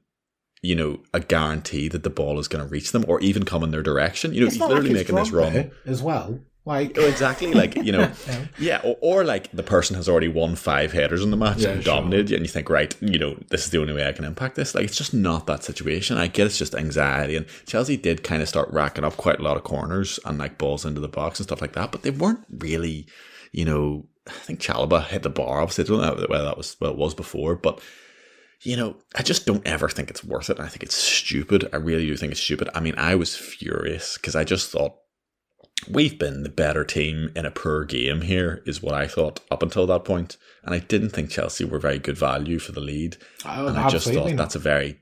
[0.61, 3.63] you know, a guarantee that the ball is going to reach them or even come
[3.63, 4.35] in their direction.
[4.35, 6.41] You know, he's literally like making this run as well.
[6.65, 10.29] Like oh, exactly, like you know, yeah, yeah or, or, like the person has already
[10.29, 12.35] won five headers in the match yeah, and dominated sure.
[12.35, 14.55] you, and you think, right, you know, this is the only way I can impact
[14.55, 14.73] this.
[14.73, 16.19] Like it's just not that situation.
[16.19, 19.43] I get it's just anxiety, and Chelsea did kind of start racking up quite a
[19.43, 22.11] lot of corners and like balls into the box and stuff like that, but they
[22.11, 23.07] weren't really,
[23.51, 24.07] you know.
[24.25, 25.61] I think Chalobah hit the bar.
[25.61, 27.81] Obviously, I don't know whether that was well it was before, but
[28.61, 30.61] you know, I just don't ever think it's worth it.
[30.61, 31.69] I think it's stupid.
[31.73, 32.69] I really do think it's stupid.
[32.73, 34.95] I mean, I was furious because I just thought
[35.89, 39.63] we've been the better team in a poor game here, is what I thought up
[39.63, 40.37] until that point.
[40.65, 43.17] And I didn't think Chelsea were very good value for the lead.
[43.45, 44.37] Oh, and I just thought not.
[44.37, 44.99] that's a very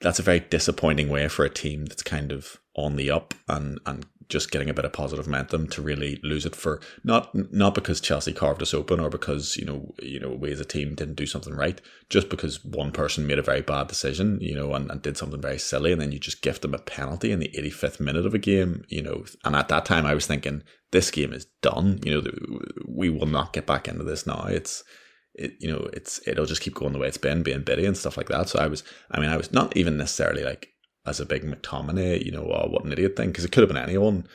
[0.00, 3.80] that's a very disappointing way for a team that's kind of on the up and
[3.86, 7.74] and just getting a bit of positive momentum to really lose it for not not
[7.74, 10.94] because Chelsea carved us open or because you know you know we as a team
[10.94, 14.74] didn't do something right, just because one person made a very bad decision, you know,
[14.74, 17.38] and, and did something very silly, and then you just gift them a penalty in
[17.38, 19.24] the 85th minute of a game, you know.
[19.44, 22.00] And at that time, I was thinking this game is done.
[22.04, 24.46] You know, we will not get back into this now.
[24.48, 24.84] It's
[25.34, 27.96] it, you know, it's it'll just keep going the way it's been, being bitty and
[27.96, 28.48] stuff like that.
[28.48, 30.68] So I was, I mean, I was not even necessarily like
[31.06, 33.68] as a big McTominay, you know, oh, what an idiot thing, because it could have
[33.68, 34.26] been anyone.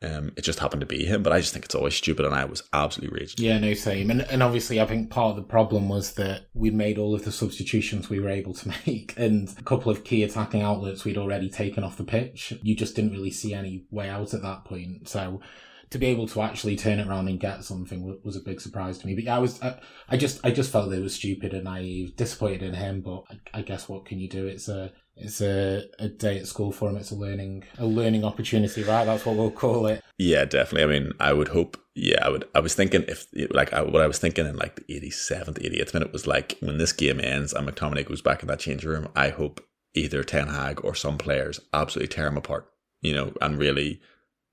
[0.00, 2.34] Um, it just happened to be him, but I just think it's always stupid, and
[2.34, 3.44] I was absolutely raging.
[3.44, 4.10] Yeah, no, same.
[4.10, 7.24] And and obviously, I think part of the problem was that we made all of
[7.24, 11.18] the substitutions we were able to make, and a couple of key attacking outlets we'd
[11.18, 12.52] already taken off the pitch.
[12.62, 15.08] You just didn't really see any way out at that point.
[15.08, 15.40] So
[15.90, 18.98] to be able to actually turn it around and get something was a big surprise
[18.98, 19.14] to me.
[19.14, 22.14] But yeah, I was, I, I just, I just felt they were stupid and naive,
[22.14, 23.00] disappointed in him.
[23.00, 24.46] But I, I guess what can you do?
[24.46, 26.96] It's a, it's a, a day at school for him.
[26.96, 29.04] It's a learning a learning opportunity, right?
[29.04, 30.02] That's what we'll call it.
[30.18, 30.82] Yeah, definitely.
[30.82, 31.76] I mean, I would hope.
[31.94, 32.48] Yeah, I would.
[32.54, 35.58] I was thinking if like I, what I was thinking in like the eighty seventh,
[35.60, 38.60] eighty eighth minute was like when this game ends and McTominay goes back in that
[38.60, 39.08] changing room.
[39.16, 39.60] I hope
[39.94, 42.68] either Ten Hag or some players absolutely tear him apart.
[43.00, 44.00] You know, and really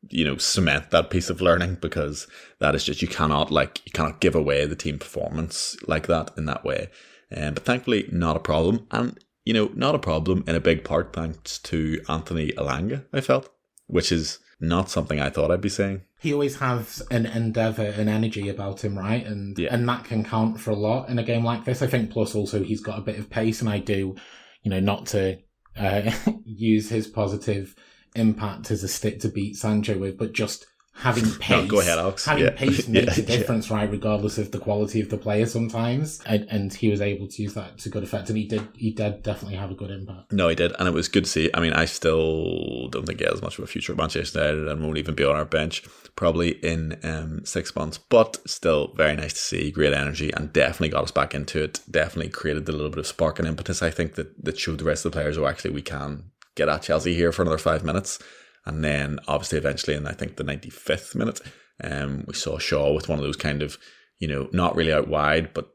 [0.10, 2.28] you know cement that piece of learning because
[2.60, 6.32] that is just you cannot like you cannot give away the team performance like that
[6.38, 6.90] in that way.
[7.36, 10.84] Um, but thankfully, not a problem, and you know, not a problem in a big
[10.84, 13.06] part thanks to Anthony Elanga.
[13.14, 13.50] I felt,
[13.88, 16.02] which is not something I thought I'd be saying.
[16.20, 19.26] He always has an endeavour and energy about him, right?
[19.26, 19.70] And Yeah.
[19.74, 21.82] and that can count for a lot in a game like this.
[21.82, 22.10] I think.
[22.12, 24.16] Plus, also he's got a bit of pace, and I do,
[24.64, 25.38] you know, not to
[25.78, 26.12] uh,
[26.46, 27.76] use his positive
[28.16, 31.70] impact as a stick to beat Sancho with, but just having pace.
[31.70, 32.26] go ahead, Alex.
[32.26, 32.50] Having Yeah.
[32.52, 33.90] pace makes Yeah, a difference, right?
[33.90, 37.54] Regardless of the quality of the player, sometimes, and, and he was able to use
[37.54, 38.68] that to good effect, and he did.
[38.76, 40.32] He did definitely have a good impact.
[40.32, 41.50] No, he did, and it was good to see.
[41.54, 44.68] I mean, I still don't think he has much of a future at Manchester United
[44.68, 45.84] and won't even be on our bench
[46.16, 47.98] probably in um, six months.
[47.98, 49.72] But still, very nice to see.
[49.72, 51.82] Great energy, and definitely got us back into it.
[51.92, 53.82] Definitely created a little bit of spark and impetus.
[53.84, 56.70] I think that that showed the rest of the players, oh, actually, we can get
[56.70, 58.18] at Chelsea here for another five minutes.
[58.66, 61.40] And then, obviously, eventually, in I think the ninety fifth minute,
[61.84, 63.78] um, we saw Shaw with one of those kind of,
[64.20, 65.70] you know, not really out wide, but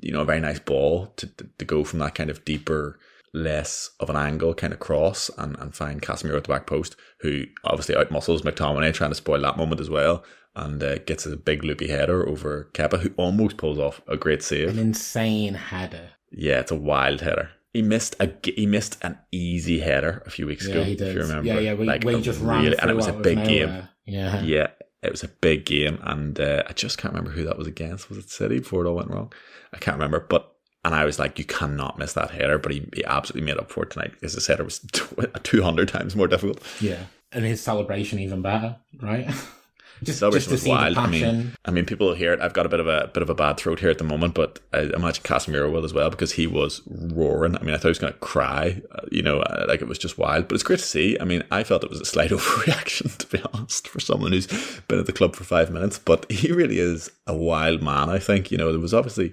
[0.00, 2.98] you know, a very nice ball to to, to go from that kind of deeper
[3.32, 6.96] less of an angle kind of cross and, and find Casemiro at the back post,
[7.20, 11.36] who obviously outmuscles McTominay, trying to spoil that moment as well, and uh, gets a
[11.36, 14.70] big loopy header over Kepa, who almost pulls off a great save.
[14.70, 16.10] An insane header.
[16.32, 17.50] Yeah, it's a wild header.
[17.76, 20.76] He missed a he missed an easy header a few weeks ago.
[20.76, 20.88] Yeah, ago.
[20.90, 21.08] he did.
[21.08, 21.74] If you remember, Yeah, yeah.
[21.74, 23.82] We, Like, we just ran really- and it was a big game.
[24.06, 24.40] Yeah.
[24.42, 24.68] Yeah,
[25.02, 28.08] it was a big game, and uh, I just can't remember who that was against.
[28.08, 29.32] Was it City before it all went wrong?
[29.74, 30.52] I can't remember, but
[30.84, 33.70] and I was like, you cannot miss that header, but he, he absolutely made up
[33.70, 34.78] for it tonight because his header was
[35.42, 36.62] two hundred times more difficult.
[36.80, 39.28] Yeah, and his celebration even better, right?
[40.02, 40.96] just, Celebration just was wild.
[40.98, 42.40] I mean, I mean, people will hear it.
[42.40, 44.34] I've got a bit of a bit of a bad throat here at the moment,
[44.34, 47.56] but I imagine Casemiro will as well because he was roaring.
[47.56, 48.82] I mean, I thought he was going to cry.
[48.92, 50.48] uh, You know, uh, like it was just wild.
[50.48, 51.16] But it's great to see.
[51.20, 54.46] I mean, I felt it was a slight overreaction to be honest for someone who's
[54.88, 55.98] been at the club for five minutes.
[55.98, 58.08] But he really is a wild man.
[58.10, 59.32] I think you know there was obviously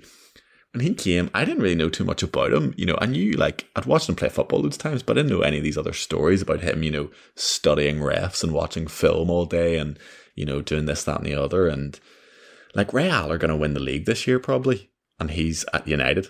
[0.72, 2.74] when he came, I didn't really know too much about him.
[2.76, 5.38] You know, I knew like I'd watched him play football those times, but I didn't
[5.38, 6.82] know any of these other stories about him.
[6.82, 10.00] You know, studying refs and watching film all day, and
[10.36, 11.68] you know, doing this, that, and the other.
[11.68, 12.00] And
[12.76, 16.28] like Real are going to win the league this year probably, and he's at United.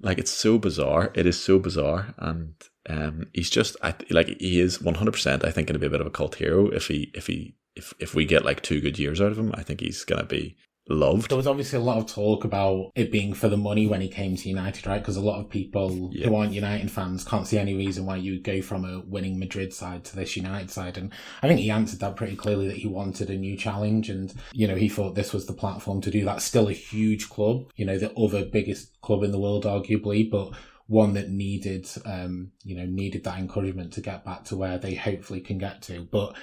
[0.00, 1.12] Like it's so bizarre.
[1.14, 2.54] It is so bizarre, and
[2.88, 5.44] um, he's just I like he is one hundred percent.
[5.44, 7.56] I think going to be a bit of a cult hero if he if he
[7.76, 9.52] if if we get like two good years out of him.
[9.54, 10.56] I think he's going to be
[10.88, 11.30] loved.
[11.30, 14.08] There was obviously a lot of talk about it being for the money when he
[14.08, 15.00] came to United, right?
[15.00, 16.26] Because a lot of people Yeah.
[16.28, 19.38] who aren't United fans can't see any reason why you would go from a winning
[19.38, 20.98] Madrid side to this United side.
[20.98, 24.34] And I think he answered that pretty clearly that he wanted a new challenge and,
[24.52, 26.42] you know, he thought this was the platform to do that.
[26.42, 30.50] Still a huge club, you know, the other biggest club in the world, arguably, but
[30.88, 34.94] one that needed, um, you know, needed that encouragement to get back to where they
[34.94, 36.06] hopefully can get to.
[36.10, 36.34] But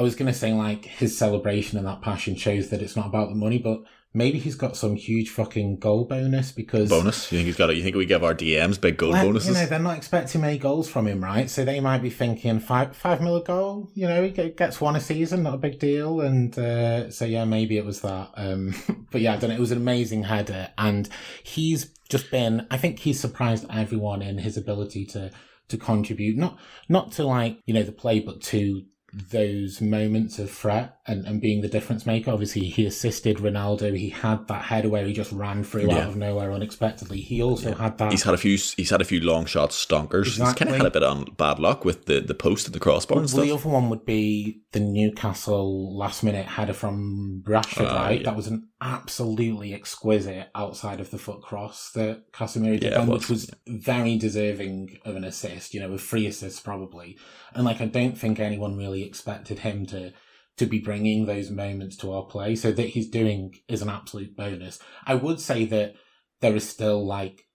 [0.00, 3.04] I was going to say, like, his celebration and that passion shows that it's not
[3.04, 3.82] about the money, but
[4.14, 6.88] maybe he's got some huge fucking goal bonus because.
[6.88, 7.30] bonus.
[7.30, 7.68] You think he's got?
[7.68, 7.76] it?
[7.76, 9.48] you think we give our DMs big goal Well, bonuses?
[9.48, 11.50] You know, they're not expecting many goals from him, right?
[11.50, 13.90] So they might be thinking five five mil a goal.
[13.92, 16.22] You know, he gets one a season, not a big deal.
[16.22, 18.30] And uh, so yeah, maybe it was that.
[18.36, 18.74] Um,
[19.10, 19.56] but yeah, I don't know.
[19.56, 21.10] It was an amazing header, and
[21.42, 22.66] he's just been.
[22.70, 25.30] I think he's surprised everyone in his ability to
[25.68, 26.58] to contribute, not
[26.88, 31.40] not to like you know the play, but to those moments of threat and, and
[31.40, 32.30] being the difference maker.
[32.30, 33.96] Obviously, he assisted Ronaldo.
[33.96, 35.98] He had that header where he just ran through Yeah.
[35.98, 37.20] out of nowhere unexpectedly.
[37.20, 38.12] He also had that.
[38.12, 38.56] He's had a few.
[38.56, 40.24] He's had a few long shots, stonkers.
[40.36, 42.80] He's kind of had a bit of bad luck with the, the post and the
[42.80, 43.44] crossbar and stuff.
[43.44, 48.20] the other one would be the Newcastle last minute header from Rashford, Ah, right?
[48.20, 48.24] yeah.
[48.26, 53.28] That was an absolutely exquisite outside of the foot cross that Casemiro did, Yeah, which
[53.28, 57.18] was very deserving of an assist, you know, with three assists probably.
[57.54, 60.12] And like, I don't think anyone really expected him to
[60.60, 62.54] to be bringing those moments to our play.
[62.54, 64.78] So that he's doing is an absolute bonus.
[65.06, 65.94] I would say that
[66.40, 67.46] there is still like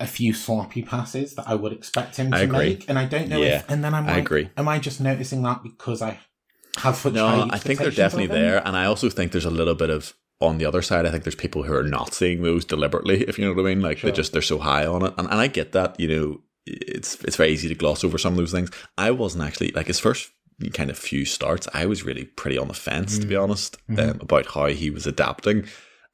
[0.00, 3.40] a few sloppy passes that I would expect him to make, and I don't know
[3.42, 3.70] Yeah, if.
[3.70, 4.48] And then I'm I agree.
[4.56, 6.18] am I just noticing that because I
[6.78, 9.74] have such No, I think they're definitely there, and I also think there's a little
[9.74, 11.04] bit of on the other side.
[11.04, 13.74] I think there's people who are not seeing those deliberately, if you know what I
[13.74, 13.82] mean.
[13.82, 14.10] Like Sure.
[14.10, 15.98] they just they're so high on it, and, and I get that.
[16.00, 18.70] You know, it's it's very easy to gloss over some of those things.
[18.96, 20.30] I wasn't actually like his first
[20.72, 21.68] kind of few starts.
[21.72, 24.10] I was really pretty on the fence, to be honest, Mhm.
[24.10, 25.66] um, about how he was adapting.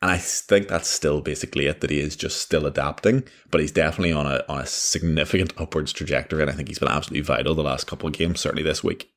[0.02, 1.80] And I think that's still basically it.
[1.80, 5.92] That he is just still adapting, but he's definitely on a on a significant upwards
[5.92, 6.42] trajectory.
[6.42, 9.08] And I think he's been absolutely vital the last couple of games, certainly this week.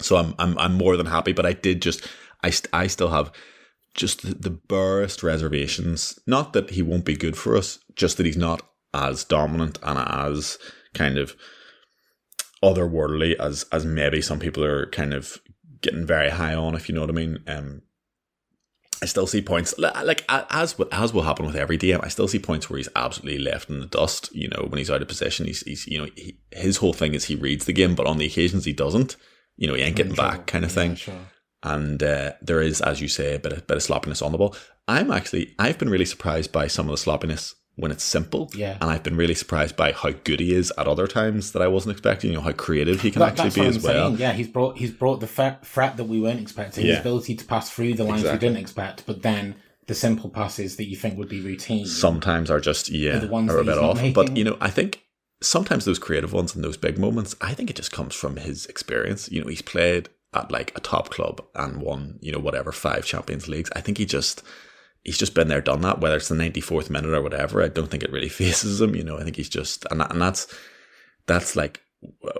[0.00, 1.32] So I'm I'm I'm more than happy.
[1.32, 2.06] But I did just
[2.42, 3.32] I st- I still have
[3.94, 6.18] just the, the barest reservations.
[6.26, 9.98] Not that he won't be good for us, just that he's not as dominant and
[9.98, 10.58] as
[10.92, 11.34] kind of
[12.62, 15.38] otherworldly as as maybe some people are kind of
[15.80, 17.38] getting very high on, if you know what I mean.
[17.46, 17.82] Um,
[19.02, 22.04] I still see points like as as will happen with every DM.
[22.04, 24.32] I still see points where he's absolutely left in the dust.
[24.32, 27.14] You know, when he's out of position, he's, he's you know he, his whole thing
[27.14, 29.16] is he reads the game, but on the occasions he doesn't,
[29.56, 30.90] you know, he ain't getting back, kind of thing.
[30.90, 31.14] Yeah, sure.
[31.64, 34.38] And uh, there is, as you say, a bit of bit of sloppiness on the
[34.38, 34.54] ball.
[34.86, 38.50] I'm actually I've been really surprised by some of the sloppiness when it's simple.
[38.54, 38.76] Yeah.
[38.80, 41.68] And I've been really surprised by how good he is at other times that I
[41.68, 44.08] wasn't expecting, you know, how creative he can that, actually be as well.
[44.10, 44.20] Saying.
[44.20, 46.92] Yeah, he's brought he's brought the threat that we weren't expecting, yeah.
[46.92, 48.48] his ability to pass through the lines exactly.
[48.48, 49.56] we didn't expect, but then
[49.86, 53.28] the simple passes that you think would be routine sometimes are just yeah are, the
[53.28, 53.96] ones are a bit off.
[53.96, 54.12] Making.
[54.12, 55.02] But you know, I think
[55.40, 58.66] sometimes those creative ones and those big moments, I think it just comes from his
[58.66, 59.30] experience.
[59.30, 63.04] You know, he's played at like a top club and won, you know, whatever five
[63.04, 63.70] Champions Leagues.
[63.74, 64.42] I think he just
[65.02, 66.00] he's just been there, done that.
[66.00, 68.94] Whether it's the ninety fourth minute or whatever, I don't think it really faces him.
[68.94, 70.46] You know, I think he's just and and that's
[71.26, 71.80] that's like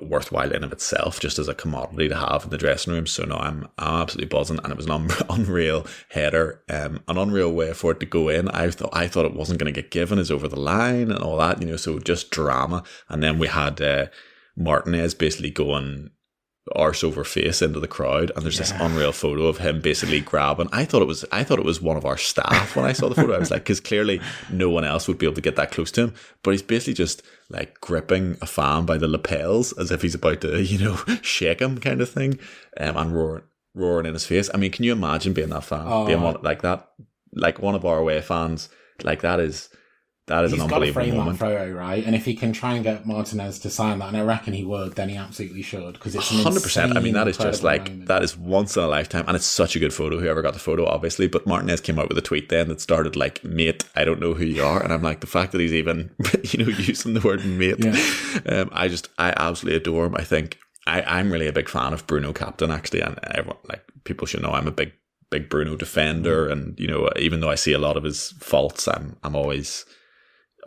[0.01, 3.07] worthwhile in of itself, just as a commodity to have in the dressing room.
[3.07, 7.17] So no, I'm I'm absolutely buzzing, and it was an un- unreal header, um, an
[7.19, 8.49] unreal way for it to go in.
[8.49, 11.23] I thought I thought it wasn't going to get given as over the line and
[11.23, 11.77] all that, you know.
[11.77, 14.07] So just drama, and then we had uh,
[14.57, 16.11] Martinez basically going
[16.77, 18.61] arse over face into the crowd and there's yeah.
[18.61, 21.83] this unreal photo of him basically grabbing I thought it was I thought it was
[21.83, 24.71] one of our staff when I saw the photo I was like because clearly no
[24.71, 27.23] one else would be able to get that close to him but he's basically just
[27.51, 31.61] like gripping a fan by the lapels as if he's about to you know shake
[31.61, 32.39] him kind of thing
[32.79, 33.43] um, and roaring
[33.75, 36.07] roaring in his face I mean can you imagine being that fan oh.
[36.07, 36.91] being one like that
[37.33, 38.69] like one of our away fans
[39.03, 39.69] like that is
[40.27, 41.39] that is He's an unbelievable got to frame moment.
[41.39, 42.05] that photo, right?
[42.05, 44.65] And if he can try and get Martinez to sign that, and I reckon he
[44.65, 46.97] would, then he absolutely should because it's hundred percent.
[46.97, 48.07] I mean, that is just like moment.
[48.07, 50.21] that is once in a lifetime, and it's such a good photo.
[50.21, 53.17] Whoever got the photo, obviously, but Martinez came out with a tweet then that started
[53.17, 55.75] like, "Mate, I don't know who you are," and I'm like, the fact that he's
[55.75, 56.15] even
[56.45, 58.61] you know using the word "mate," yeah.
[58.61, 60.15] um, I just I absolutely adore him.
[60.15, 60.57] I think
[60.87, 64.43] I I'm really a big fan of Bruno Captain actually, and everyone like people should
[64.43, 64.93] know I'm a big
[65.31, 68.87] big Bruno defender, and you know even though I see a lot of his faults,
[68.87, 69.85] I'm I'm always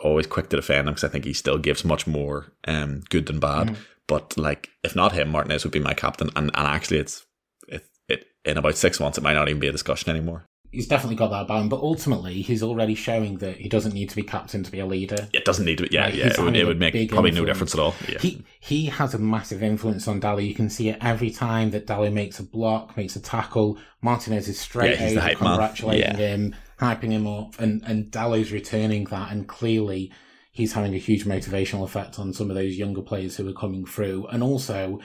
[0.02, 3.26] always quick to defend him because I think he still gives much more um, good
[3.26, 3.70] than bad.
[3.70, 3.78] Mm.
[4.08, 6.30] But like, if not him, Martinez would be my captain.
[6.36, 7.26] And, and actually, it's
[7.68, 10.46] it, it in about six months, it might not even be a discussion anymore.
[10.72, 14.16] He's definitely got that about but ultimately, he's already showing that he doesn't need to
[14.16, 15.30] be captain to be a leader.
[15.32, 15.84] It doesn't need to.
[15.86, 16.28] Be, yeah, like, yeah.
[16.28, 17.36] It would, it would make probably influence.
[17.38, 17.96] no difference at all.
[18.10, 18.20] Yeah.
[18.20, 20.46] He he has a massive influence on Dalot.
[20.46, 23.78] You can see it every time that Dalot makes a block, makes a tackle.
[24.02, 26.18] Martinez is straight yeah, out congratulating yeah.
[26.18, 30.12] him hyping him up, and and Dalot's returning that, and clearly
[30.52, 33.86] he's having a huge motivational effect on some of those younger players who are coming
[33.86, 35.00] through, and also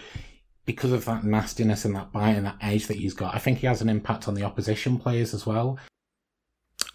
[0.64, 3.58] because of that nastiness and that bite and that edge that he's got, I think
[3.58, 5.78] he has an impact on the opposition players as well.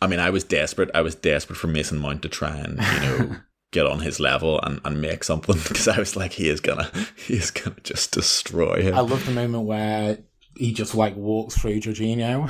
[0.02, 0.90] I mean, I was desperate.
[0.94, 3.36] I was desperate for Mason Mount to try and you know.
[3.72, 6.90] get on his level and, and make something because I was like he is gonna
[7.18, 8.96] he is gonna just destroy him.
[8.96, 10.20] I love the moment where
[10.58, 12.48] he just like walks through Jorginho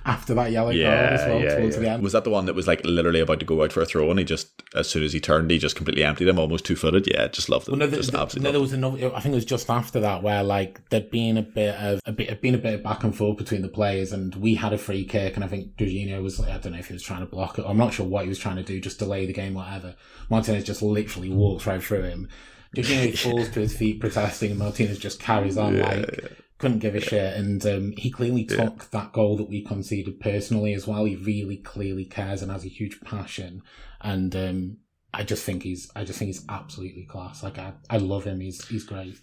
[0.04, 1.82] after that yellow yeah, card as well yeah, towards yeah.
[1.82, 2.02] the end.
[2.02, 4.10] Was that the one that was like literally about to go out for a throw
[4.10, 6.74] and he just as soon as he turned he just completely emptied him almost two
[6.74, 7.06] footed?
[7.06, 7.70] Yeah, just loved it.
[7.70, 9.70] Well, no, the, just the, absolutely no, there was another I think it was just
[9.70, 12.82] after that where like there'd been a bit of a bit been a bit of
[12.82, 15.76] back and forth between the players and we had a free kick and I think
[15.76, 17.64] Jorginho was like I don't know if he was trying to block it.
[17.66, 19.94] I'm not sure what he was trying to do, just delay the game, whatever.
[20.28, 22.28] Martinez just literally walks right through him.
[22.76, 27.00] Jorginho falls to his feet protesting and Martinez just carries on like couldn't give a
[27.00, 27.36] shit.
[27.36, 28.84] And um, he clearly took yeah.
[28.92, 31.04] that goal that we conceded personally as well.
[31.04, 33.62] He really clearly cares and has a huge passion.
[34.00, 34.78] And um,
[35.12, 37.42] I just think he's, I just think he's absolutely class.
[37.42, 38.40] Like I, I love him.
[38.40, 39.18] He's, he's great.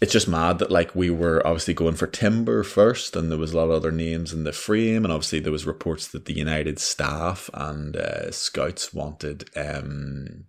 [0.00, 3.52] It's just mad that like we were obviously going for Timber first, and there was
[3.52, 6.34] a lot of other names in the frame, and obviously there was reports that the
[6.34, 10.44] United staff and uh, scouts wanted um,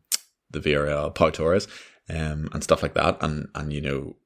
[0.52, 1.66] the Villarreal Pau Torres
[2.10, 4.18] um, and stuff like that, and and you know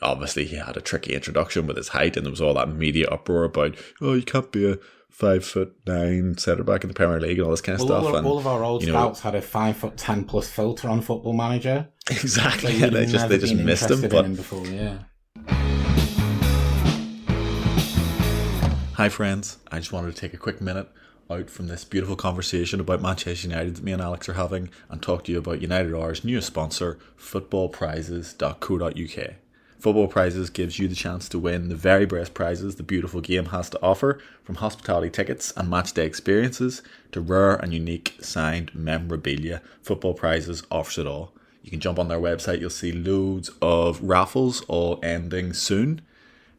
[0.00, 3.06] obviously he had a tricky introduction with his height, and there was all that media
[3.08, 4.78] uproar about, oh, you can't be a
[5.10, 8.00] five foot nine centre back in the Premier League and all this kind of well,
[8.00, 8.10] stuff.
[8.10, 10.88] All, and, all of our old scouts know, had a five foot ten plus filter
[10.88, 11.88] on Football Manager.
[12.10, 14.00] Exactly, yeah, they just they just missed him.
[14.00, 14.98] But him before, yeah.
[18.94, 19.58] Hi, friends.
[19.70, 20.88] I just wanted to take a quick minute
[21.30, 25.00] out from this beautiful conversation about Manchester United that me and Alex are having and
[25.00, 29.34] talk to you about United Hour's newest sponsor, footballprizes.co.uk.
[29.82, 33.46] Football Prizes gives you the chance to win the very best prizes the beautiful game
[33.46, 39.60] has to offer, from hospitality tickets and matchday experiences to rare and unique signed memorabilia.
[39.82, 41.32] Football Prizes offers it all.
[41.64, 46.00] You can jump on their website, you'll see loads of raffles all ending soon.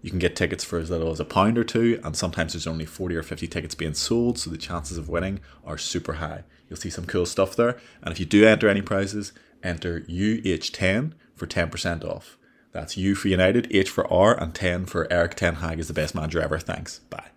[0.02, 2.68] You can get tickets for as little as a pound or two, and sometimes there's
[2.68, 6.44] only 40 or 50 tickets being sold, so the chances of winning are super high.
[6.68, 9.32] You'll see some cool stuff there, and if you do enter any prizes,
[9.64, 12.38] enter UH10 for 10% off.
[12.74, 15.94] That's U for United, H for Hour, and 10 for Eric Ten Hag is the
[15.94, 16.58] best manager ever.
[16.58, 17.00] Thanks.
[17.00, 17.30] Bye.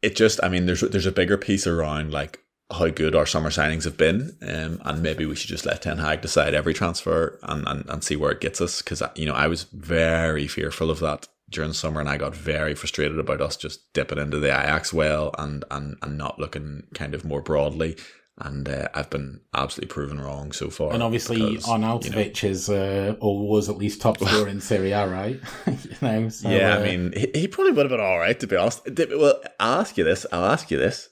[0.00, 2.40] It just, I mean, there's there's a bigger piece around like
[2.72, 5.98] how good our summer signings have been, um, and maybe we should just let Ten
[5.98, 8.80] Hag decide every transfer and, and, and see where it gets us.
[8.80, 12.34] Because you know, I was very fearful of that during the summer, and I got
[12.34, 16.86] very frustrated about us just dipping into the Ajax well and and and not looking
[16.94, 17.96] kind of more broadly
[18.38, 20.92] and uh, I've been absolutely proven wrong so far.
[20.92, 24.60] And obviously, because, Arnautovic you know, is uh, or was at least top scorer in
[24.60, 25.40] Serie A, right?
[25.66, 26.74] you know, so, yeah.
[26.74, 28.82] Uh, I mean, he, he, probably would have been all right to be honest.
[28.86, 30.26] Well, I'll ask you this.
[30.32, 31.10] I'll ask you this.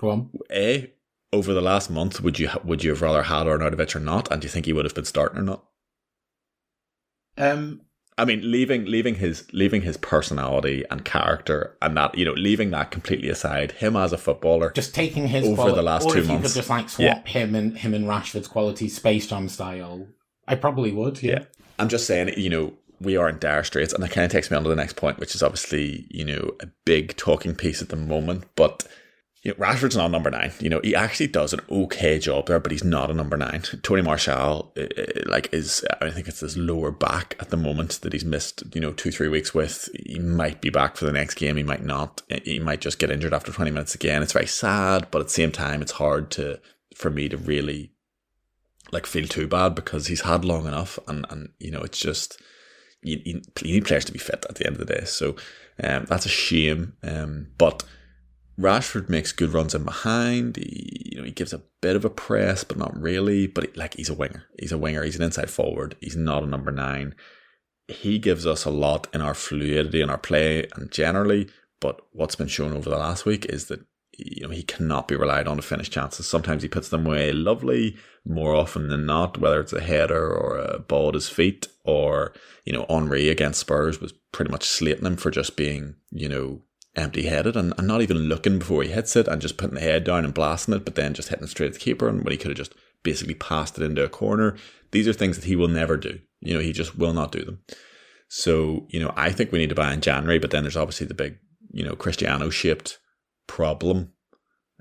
[0.00, 0.30] Go on.
[0.50, 0.92] A
[1.32, 4.30] over the last month, would you would you have rather had Arnautovic or not?
[4.32, 5.64] And do you think he would have been starting or not?
[7.36, 7.82] Um,
[8.18, 12.72] I mean, leaving leaving his leaving his personality and character and that you know leaving
[12.72, 16.26] that completely aside, him as a footballer, just taking his over the last two if
[16.26, 17.32] months, you could just like swap yeah.
[17.32, 20.08] him and him and Rashford's quality, Space Jam style.
[20.48, 21.22] I probably would.
[21.22, 21.32] Yeah.
[21.32, 21.44] yeah.
[21.78, 24.50] I'm just saying, you know, we are in dire straits, and that kind of takes
[24.50, 27.80] me on to the next point, which is obviously you know a big talking piece
[27.80, 28.84] at the moment, but
[29.42, 30.52] you know, Rashford's not number nine.
[30.58, 33.62] You know, he actually does an okay job there, but he's not a number nine.
[33.82, 38.00] Tony Martial, uh, uh, like, is I think it's his lower back at the moment
[38.00, 38.62] that he's missed.
[38.74, 39.88] You know, two three weeks with.
[40.06, 41.56] He might be back for the next game.
[41.56, 42.22] He might not.
[42.44, 44.22] He might just get injured after twenty minutes again.
[44.22, 46.60] It's very sad, but at the same time, it's hard to
[46.96, 47.92] for me to really
[48.90, 52.40] like feel too bad because he's had long enough, and and you know, it's just
[53.02, 55.04] you, you need players to be fit at the end of the day.
[55.04, 55.36] So
[55.82, 56.94] um, that's a shame.
[57.02, 57.84] Um, but
[58.58, 60.56] Rashford makes good runs in behind.
[60.56, 63.46] He, you know, he gives a bit of a press, but not really.
[63.46, 64.46] But he, like, he's a winger.
[64.58, 65.04] He's a winger.
[65.04, 65.96] He's an inside forward.
[66.00, 67.14] He's not a number nine.
[67.86, 71.48] He gives us a lot in our fluidity in our play and generally.
[71.80, 73.80] But what's been shown over the last week is that
[74.18, 76.26] you know he cannot be relied on to finish chances.
[76.26, 77.96] Sometimes he puts them away lovely.
[78.26, 82.34] More often than not, whether it's a header or a ball at his feet, or
[82.64, 86.62] you know Henry against Spurs was pretty much slating him for just being you know
[86.96, 89.80] empty headed and, and not even looking before he hits it and just putting the
[89.80, 92.32] head down and blasting it, but then just hitting straight at the keeper and when
[92.32, 94.56] he could have just basically passed it into a corner.
[94.90, 96.18] These are things that he will never do.
[96.40, 97.60] You know, he just will not do them.
[98.28, 101.06] So, you know, I think we need to buy in January, but then there's obviously
[101.06, 101.38] the big,
[101.70, 102.98] you know, Cristiano shaped
[103.46, 104.12] problem.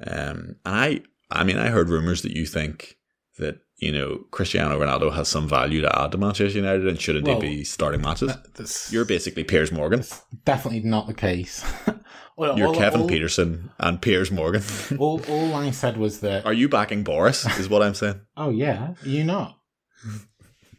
[0.05, 1.01] Um, and I,
[1.32, 2.97] I mean, I heard rumors that you think
[3.38, 7.28] that you know, Cristiano Ronaldo has some value to add to Manchester United and shouldn't
[7.28, 8.91] well, he be starting matches?
[8.91, 10.03] You're basically Piers Morgan.
[10.45, 11.63] Definitely not the case.
[12.38, 14.63] well, You're all, Kevin all, Pietersen and Piers Morgan.
[14.99, 16.45] all, all I said was that.
[16.45, 17.45] Are you backing Boris?
[17.59, 18.21] Is what I'm saying.
[18.36, 18.95] oh, yeah.
[19.03, 19.59] You not?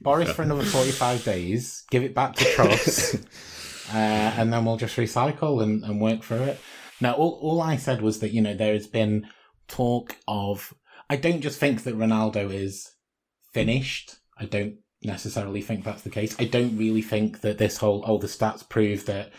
[0.00, 3.14] Boris for another 45 days, give it back to Truss,
[3.92, 6.60] uh, and then we'll just recycle and, and work through it.
[7.00, 9.26] Now, all, all I said was that, you know, there has been
[9.66, 10.72] talk of
[11.10, 12.92] I don't just think that Ronaldo is
[13.52, 14.16] finished.
[14.38, 16.36] I don't necessarily think that's the case.
[16.38, 19.32] I don't really think that this whole, oh, the stats prove that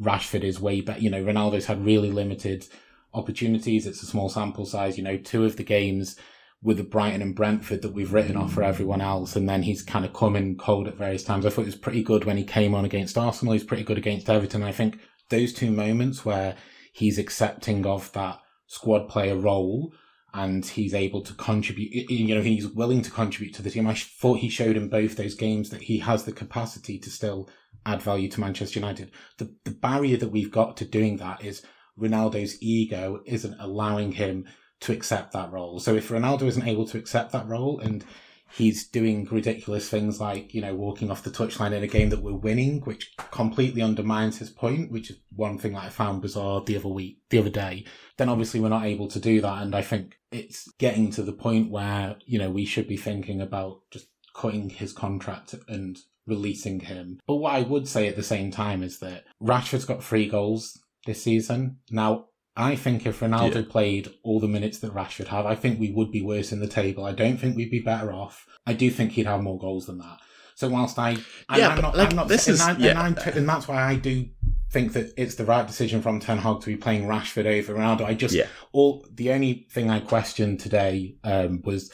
[0.00, 1.00] Rashford is way better.
[1.00, 2.66] You know, Ronaldo's had really limited
[3.14, 3.86] opportunities.
[3.86, 4.96] It's a small sample size.
[4.96, 6.16] You know, two of the games
[6.62, 8.66] with the Brighton and Brentford that we've written off for mm.
[8.66, 9.36] everyone else.
[9.36, 11.44] And then he's kind of come in cold at various times.
[11.44, 13.52] I thought he was pretty good when he came on against Arsenal.
[13.52, 14.62] He's pretty good against Everton.
[14.62, 14.98] I think
[15.30, 16.56] those two moments where
[16.92, 19.92] he's accepting of that squad player role
[20.36, 22.10] and he's able to contribute.
[22.10, 23.86] You know, he's willing to contribute to the team.
[23.86, 27.48] I thought he showed in both those games that he has the capacity to still
[27.86, 29.10] add value to Manchester United.
[29.38, 31.62] The the barrier that we've got to doing that is
[31.98, 34.44] Ronaldo's ego isn't allowing him
[34.80, 35.80] to accept that role.
[35.80, 38.04] So if Ronaldo isn't able to accept that role and
[38.52, 42.22] he's doing ridiculous things like, you know, walking off the touchline in a game that
[42.22, 46.62] we're winning, which completely undermines his point, which is one thing that I found bizarre
[46.62, 47.84] the other week, the other day,
[48.16, 49.62] then obviously we're not able to do that.
[49.62, 53.40] And I think it's getting to the point where, you know, we should be thinking
[53.40, 57.20] about just cutting his contract and releasing him.
[57.26, 60.78] But what I would say at the same time is that Rashford's got three goals
[61.06, 61.78] this season.
[61.90, 62.26] Now,
[62.56, 63.70] I think if Ronaldo yeah.
[63.70, 66.66] played all the minutes that Rashford had, I think we would be worse in the
[66.66, 67.04] table.
[67.04, 68.46] I don't think we'd be better off.
[68.66, 70.18] I do think he'd have more goals than that.
[70.54, 71.18] So whilst I,
[71.54, 73.06] yeah, I'm not, like, I'm not, this is, and, yeah.
[73.06, 74.26] and, and, that's why I do
[74.70, 78.06] think that it's the right decision from Ten Hag to be playing Rashford over Ronaldo.
[78.06, 78.46] I just, yeah.
[78.72, 81.92] all the only thing I questioned today um, was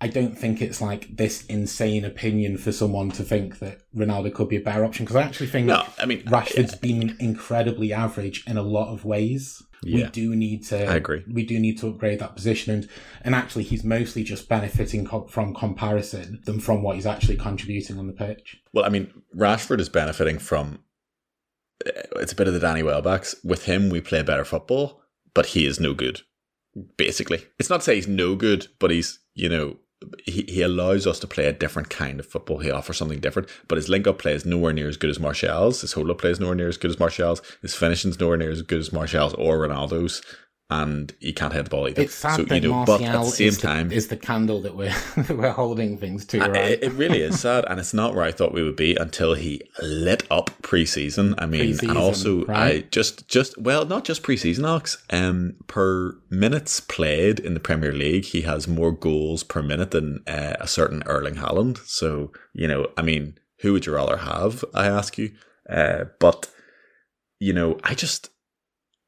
[0.00, 4.48] I don't think it's like this insane opinion for someone to think that Ronaldo could
[4.48, 8.44] be a better option because I actually think no, I mean Rashford's been incredibly average
[8.46, 9.62] in a lot of ways.
[9.82, 10.06] Yeah.
[10.06, 10.86] We do need to.
[10.86, 11.22] I agree.
[11.30, 12.88] We do need to upgrade that position, and
[13.22, 17.98] and actually, he's mostly just benefiting co- from comparison than from what he's actually contributing
[17.98, 18.56] on the pitch.
[18.72, 20.80] Well, I mean, Rashford is benefiting from.
[21.86, 23.34] Uh, it's a bit of the Danny Welbecks.
[23.44, 25.02] With him, we play better football,
[25.34, 26.22] but he is no good.
[26.96, 29.76] Basically, it's not to say he's no good, but he's you know
[30.24, 32.58] he, he allows us to play a different kind of football.
[32.58, 35.20] He offers something different, but his link up play is nowhere near as good as
[35.20, 35.80] Martial's.
[35.80, 37.40] His hold up play is nowhere near as good as Martial's.
[37.62, 40.22] His finishing is nowhere near as good as Martial's or Ronaldo's
[40.68, 42.02] and he can't hit the ball either.
[42.02, 44.08] It's sad so, that you know, Martial but at the same is time, the, is
[44.08, 46.40] the candle that we're that we're holding things to.
[46.40, 46.72] Right?
[46.72, 49.34] It, it, really is sad, and it's not where I thought we would be until
[49.34, 51.34] he lit up preseason.
[51.38, 52.58] I mean, pre-season, and also right?
[52.58, 55.02] I just just well, not just preseason, Alex.
[55.10, 60.24] Um, per minutes played in the Premier League, he has more goals per minute than
[60.26, 61.78] uh, a certain Erling Haaland.
[61.86, 64.64] So you know, I mean, who would you rather have?
[64.74, 65.32] I ask you.
[65.70, 66.48] Uh, but
[67.38, 68.30] you know, I just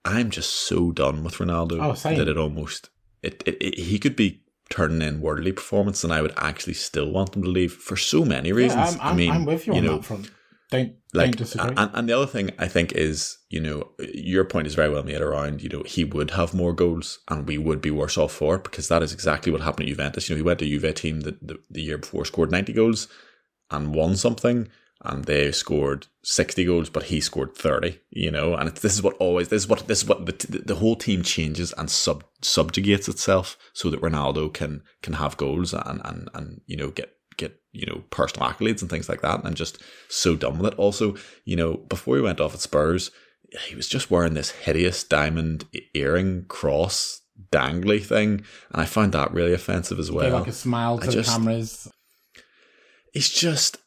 [0.08, 2.90] I'm just so done with Ronaldo oh, that it almost
[3.22, 7.10] it, it, it, he could be turning in worldly performance, and I would actually still
[7.10, 8.94] want him to leave for so many reasons.
[8.94, 10.30] Yeah, I'm, I'm, I mean, I'm with you, you on know, that front.
[10.70, 11.74] Don't like, don't disagree.
[11.76, 15.02] And, and the other thing I think is, you know, your point is very well
[15.02, 18.32] made around, you know, he would have more goals and we would be worse off
[18.32, 20.28] for it because that is exactly what happened at Juventus.
[20.28, 23.08] You know, he went to Juve team the, the, the year before, scored 90 goals
[23.70, 24.68] and won something
[25.02, 28.54] and they scored 60 goals but he scored 30 you know?
[28.54, 31.22] And this is what always this is what this is what the, the whole team
[31.22, 36.60] changes and sub subjugates itself so that Ronaldo can can have goals and and and
[36.66, 39.78] you know get get you know personal accolades and things like that and just
[40.08, 40.78] so done with it.
[40.78, 43.10] Also you know before he went off at Spurs
[43.68, 47.22] he was just wearing this hideous diamond earring cross
[47.52, 48.42] dangly thing
[48.72, 51.30] and I found that really offensive as well like a smile to I the just,
[51.30, 51.88] cameras.
[53.14, 53.78] It's just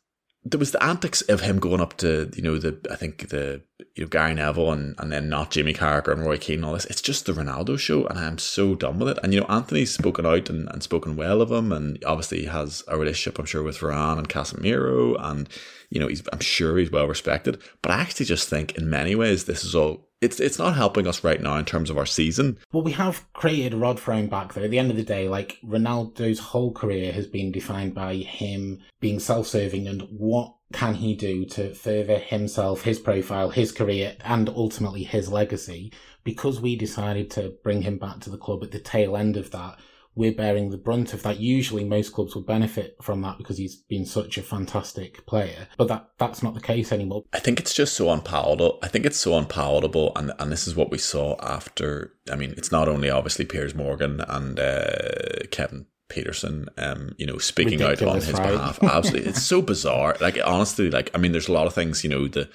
[0.44, 3.62] there was the antics of him going up to you know the I think the
[3.96, 6.74] you know Gary Neville and, and then not Jamie Carragher and Roy Keane and all
[6.74, 6.86] this.
[6.86, 9.20] It's just the Ronaldo show, and I'm so done with it.
[9.22, 12.46] And you know Antony's spoken out and, and spoken well of him, and obviously he
[12.48, 15.48] has a relationship I'm sure with Varane and Casemiro, and
[15.92, 17.62] you know he's I'm sure he's well respected.
[17.84, 21.06] But I actually just think in many ways this is all it's it's not helping
[21.06, 22.58] us right now in terms of our season.
[22.72, 24.64] Well, we have created rod frame back though.
[24.64, 28.80] At the end of the day, like Ronaldo's whole career has been defined by him
[29.00, 34.48] being self-serving and what can he do to further himself, his profile, his career, and
[34.50, 35.92] ultimately his legacy.
[36.24, 39.50] Because we decided to bring him back to the club at the tail end of
[39.52, 39.80] that,
[40.16, 41.40] we're bearing the brunt of that.
[41.40, 45.68] Usually most clubs would benefit from that because he's been such a fantastic player.
[45.78, 47.24] But that that's not the case anymore.
[47.34, 48.80] I think it's just so unpalatable.
[48.84, 52.54] I think it's so unpalatable and and this is what we saw after I mean,
[52.58, 58.02] it's not only obviously Piers Morgan and uh, Kevin Pietersen, um, you know, speaking Ridiculous,
[58.02, 58.52] out on his right?
[58.52, 58.84] behalf.
[58.84, 59.30] Absolutely.
[59.30, 60.18] it's so bizarre.
[60.20, 62.50] Like honestly, like I mean, there's a lot of things, you know, the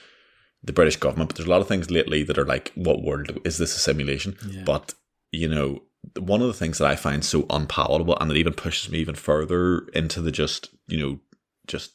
[0.62, 3.38] the British government, but there's a lot of things lately that are like, what world
[3.44, 4.36] is this a simulation?
[4.48, 4.62] Yeah.
[4.66, 4.94] But,
[5.30, 5.82] you know,
[6.18, 9.14] one of the things that I find so unpalatable and that even pushes me even
[9.14, 11.20] further into the just, you know,
[11.66, 11.92] just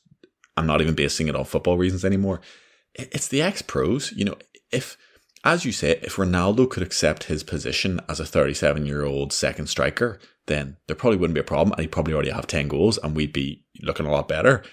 [0.57, 2.41] I'm not even basing it on football reasons anymore.
[2.93, 4.11] It's the ex pros.
[4.11, 4.35] You know,
[4.71, 4.97] if,
[5.43, 9.67] as you say, if Ronaldo could accept his position as a 37 year old second
[9.67, 12.97] striker, then there probably wouldn't be a problem and he'd probably already have 10 goals
[12.97, 14.63] and we'd be looking a lot better.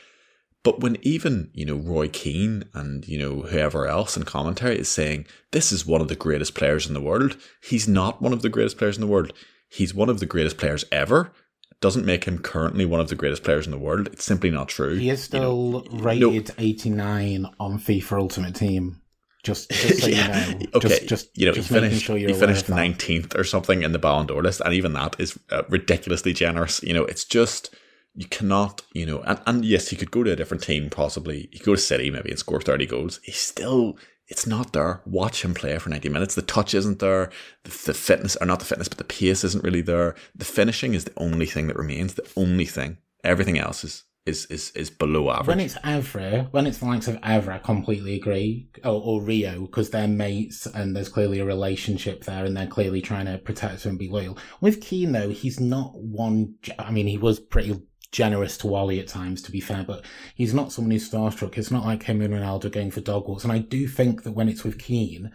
[0.69, 4.87] But when even, you know, Roy Keane and, you know, whoever else in commentary is
[4.87, 8.43] saying this is one of the greatest players in the world, he's not one of
[8.43, 9.33] the greatest players in the world.
[9.71, 11.33] He's one of the greatest players ever.
[11.81, 14.09] doesn't make him currently one of the greatest players in the world.
[14.09, 14.97] It's simply not true.
[14.97, 19.01] He is still you know, rated no, 89 on FIFA Ultimate Team.
[19.45, 20.49] Just, just so yeah.
[20.49, 20.89] you know, okay.
[20.89, 23.99] Just, just, you know, just he finished, sure he finished nineteenth or something in the
[23.99, 26.83] Ballon d'Or list, and even that is uh, ridiculously generous.
[26.83, 27.75] You know, it's just
[28.19, 31.49] you cannot, you know, and, and yes, he could go to a different team possibly.
[31.53, 33.21] He could go to City maybe and score 30 goals.
[33.23, 33.97] He's still,
[34.27, 35.03] it's not there.
[35.07, 36.35] Watch him play for 90 minutes.
[36.35, 37.31] The touch isn't there.
[37.63, 40.17] The, the fitness, or not the fitness, but the pace isn't really there.
[40.35, 42.15] The finishing is the only thing that remains.
[42.15, 42.99] The only thing.
[43.23, 45.47] Everything else is is is, is below average.
[45.47, 48.69] When it's Evra, when it's the likes of Evra, I completely agree.
[48.85, 53.01] Or, or Rio, because they're mates and there's clearly a relationship there and they're clearly
[53.01, 54.37] trying to protect him and be loyal.
[54.61, 56.57] With Keane, though, he's not one.
[56.79, 60.05] I mean, he was pretty generous to Wally at times, to be fair, but
[60.35, 61.59] he's not someone who's starstruck.
[61.59, 63.45] It's not like him and Ronaldo going for dog walks.
[63.45, 65.31] And I do think that when it's with Keane,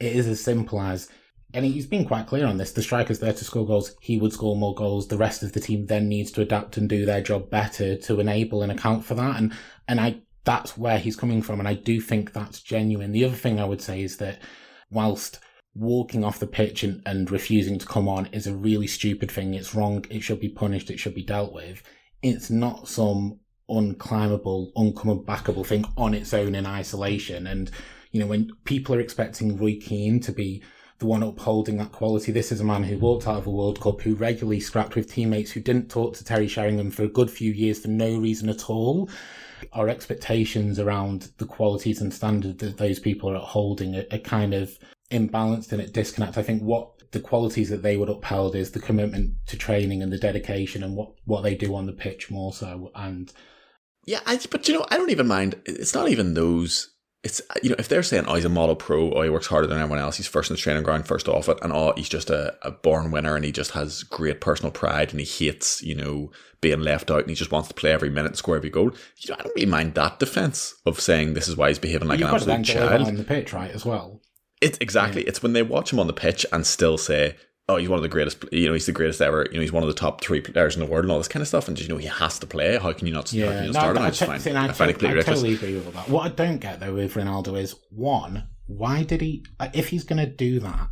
[0.00, 1.08] it is as simple as,
[1.54, 4.32] and he's been quite clear on this, the striker's there to score goals, he would
[4.32, 5.08] score more goals.
[5.08, 8.20] The rest of the team then needs to adapt and do their job better to
[8.20, 9.36] enable and account for that.
[9.36, 9.52] And,
[9.86, 11.60] and I, that's where he's coming from.
[11.60, 13.12] And I do think that's genuine.
[13.12, 14.40] The other thing I would say is that
[14.90, 15.38] whilst
[15.74, 19.54] walking off the pitch and, and refusing to come on is a really stupid thing.
[19.54, 20.04] It's wrong.
[20.10, 20.90] It should be punished.
[20.90, 21.82] It should be dealt with
[22.26, 25.24] it's not some unclimbable, uncoming
[25.64, 27.46] thing on its own in isolation.
[27.46, 27.70] And,
[28.12, 30.62] you know, when people are expecting Roy Keane to be
[30.98, 33.80] the one upholding that quality, this is a man who walked out of a World
[33.80, 37.30] Cup, who regularly scrapped with teammates who didn't talk to Teddy Sheringham for a good
[37.30, 39.10] few years for no reason at all.
[39.72, 44.54] Our expectations around the qualities and standards that those people are holding are, are kind
[44.54, 44.78] of
[45.10, 46.38] imbalanced and at disconnect.
[46.38, 50.12] I think what the qualities that they would upheld is the commitment to training and
[50.12, 52.92] the dedication and what, what they do on the pitch more so.
[52.94, 53.32] And
[54.04, 55.54] yeah, I, but you know, I don't even mind.
[55.64, 56.92] It's not even those.
[57.24, 59.66] It's you know, if they're saying, "Oh, he's a model pro," or "He works harder
[59.66, 62.08] than everyone else," he's first in the training ground, first off it, and oh, he's
[62.08, 65.82] just a, a born winner, and he just has great personal pride, and he hates
[65.82, 68.56] you know being left out, and he just wants to play every minute and score
[68.56, 68.92] every goal.
[69.16, 72.08] You know, I don't really mind that defense of saying this is why he's behaving
[72.08, 73.08] like you've an got to then absolute child.
[73.08, 74.20] on the pitch, right, as well.
[74.60, 75.22] It's exactly.
[75.22, 77.36] It's when they watch him on the pitch and still say,
[77.68, 78.44] "Oh, he's one of the greatest.
[78.52, 79.46] You know, he's the greatest ever.
[79.50, 81.28] You know, he's one of the top three players in the world, and all this
[81.28, 82.78] kind of stuff." And just, you know, he has to play.
[82.78, 83.30] How can you not?
[83.30, 84.02] how can you not start him?
[84.02, 86.08] I, just to- find, I, I, find it I totally agree with that.
[86.08, 89.44] What I don't get though with Ronaldo is one, why did he?
[89.74, 90.88] If he's going to do that,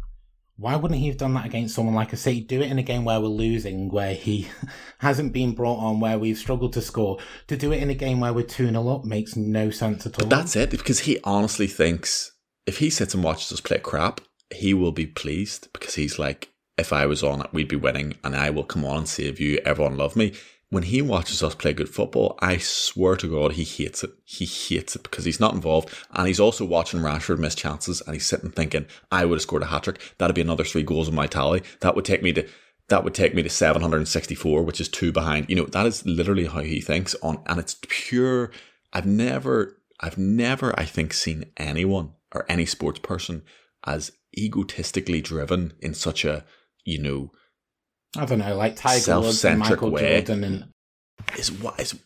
[0.56, 2.40] why wouldn't he have done that against someone like a City?
[2.40, 4.48] Do it in a game where we're losing, where he
[4.98, 7.18] hasn't been brought on, where we've struggled to score.
[7.48, 10.20] To do it in a game where we're two 0 up makes no sense at
[10.20, 10.28] all.
[10.28, 12.32] But that's it, because he honestly thinks
[12.66, 14.20] if he sits and watches us play crap,
[14.54, 18.14] he will be pleased because he's like, if I was on it, we'd be winning,
[18.24, 19.60] and I will come on and save you.
[19.64, 20.34] Everyone love me.
[20.70, 24.10] When he watches us play good football, I swear to God, he hates it.
[24.24, 28.14] He hates it because he's not involved, and he's also watching Rashford miss chances, and
[28.14, 30.00] he's sitting thinking, I would have scored a hat trick.
[30.18, 31.62] That'd be another three goals in my tally.
[31.80, 32.48] That would take me to.
[32.88, 35.48] That would take me to 764, which is two behind.
[35.48, 38.50] You know, that is literally how he thinks on, and it's pure.
[38.92, 43.42] I've never, I've never, I think, seen anyone or any sports person
[43.86, 46.44] as egotistically driven in such a,
[46.84, 47.30] you know,
[48.16, 50.22] I don't know, like Tiger Woods and Michael way.
[50.22, 50.64] Jordan, and
[51.38, 51.98] is what is.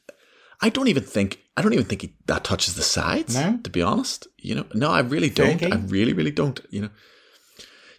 [0.60, 3.34] I don't even think I don't even think he, that touches the sides.
[3.34, 3.58] No?
[3.62, 5.60] to be honest, you know, no, I really don't.
[5.60, 5.72] Fergie?
[5.72, 6.60] I really, really don't.
[6.70, 6.90] You know,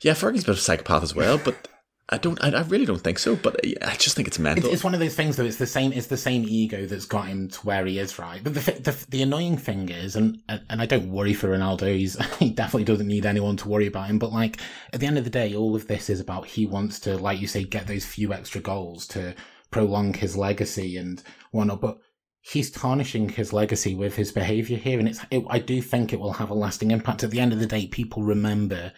[0.02, 1.68] yeah, Fergie's a bit of a psychopath as well, but
[2.12, 2.44] I don't.
[2.44, 3.36] I, I really don't think so.
[3.36, 4.72] But I just think it's It's, mental.
[4.72, 5.46] it's one of those things though.
[5.46, 5.94] It's the same.
[5.94, 8.44] It's the same ego that's got him to where he is, right?
[8.44, 11.96] But the the, the annoying thing is, and and I don't worry for Ronaldo.
[11.96, 14.18] He's he definitely doesn't need anyone to worry about him.
[14.20, 14.60] But like
[14.92, 17.40] at the end of the day, all of this is about he wants to, like
[17.40, 19.36] you say, get those few extra goals to
[19.70, 21.82] prolong his legacy and whatnot.
[21.82, 22.00] But
[22.42, 25.20] he's tarnishing his legacy with his behaviour here, and it's.
[25.30, 27.24] It, I do think it will have a lasting impact.
[27.24, 28.94] At the end of the day, people remember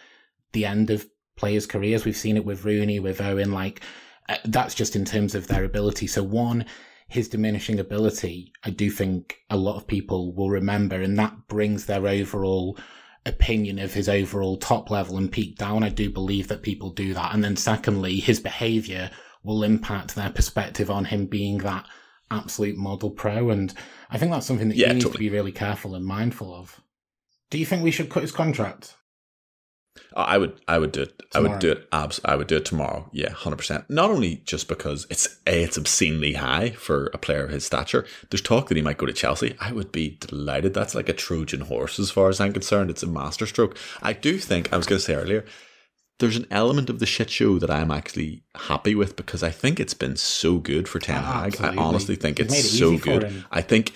[0.53, 1.05] the end of
[1.42, 2.06] players' careers.
[2.06, 3.52] We've seen it with Rooney, with Owen.
[3.52, 3.82] Like
[4.30, 6.08] uh, that's just in terms of their ability.
[6.08, 6.66] So one,
[7.08, 11.86] his diminishing ability, I do think a lot of people will remember, and that brings
[11.86, 12.78] their overall
[13.26, 15.84] opinion of his overall top level and peak down.
[15.84, 17.34] I do believe that people do that.
[17.34, 19.10] And then secondly, his behaviour
[19.44, 21.86] will impact their perspective on him being that
[22.30, 23.50] absolute model pro.
[23.50, 23.74] And
[24.10, 25.26] I think that's something that Yeah, he needs totally.
[25.26, 26.80] to be really careful and mindful of.
[27.50, 28.96] Do you think we should cut his contract?
[30.16, 31.22] I would, I would do it.
[31.34, 31.88] I would do it.
[31.92, 32.20] Abs.
[32.26, 33.10] I would do it tomorrow.
[33.14, 33.89] Yeah, hundred percent.
[33.89, 38.06] Not only just because it's a, it's obscenely high for a player of his stature.
[38.30, 39.56] There's talk that he might go to Chelsea.
[39.60, 40.74] I would be delighted.
[40.74, 42.89] That's like a Trojan horse, as far as I'm concerned.
[42.89, 43.78] It's a masterstroke.
[44.02, 45.46] I do think I was going to say earlier.
[46.20, 49.80] There's an element of the shit show that I'm actually happy with because I think
[49.80, 51.60] it's been so good for Ten Hag.
[51.62, 53.46] I honestly think He's it's it so good.
[53.52, 53.94] I think,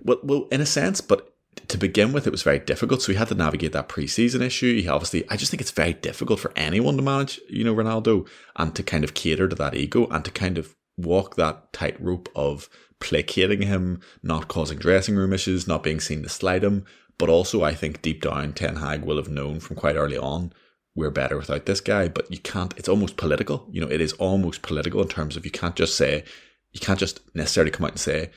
[0.00, 1.35] well, well, in a sense, but
[1.68, 3.02] to begin with, it was very difficult.
[3.02, 4.80] So he had to navigate that preseason issue.
[4.80, 8.28] He obviously, I just think it's very difficult for anyone to manage, you know, Ronaldo
[8.56, 12.28] and to kind of cater to that ego and to kind of walk that tightrope
[12.34, 12.68] of
[13.00, 16.84] placating him, not causing dressing room issues, not being seen to slight him.
[17.18, 20.52] But also, I think deep down, Ten Hag will have known from quite early on
[20.96, 22.08] we're better without this guy.
[22.08, 22.74] But you can't.
[22.76, 23.68] It's almost political.
[23.70, 26.24] You know, it is almost political in terms of you can't just say
[26.72, 28.30] you can't just necessarily come out and say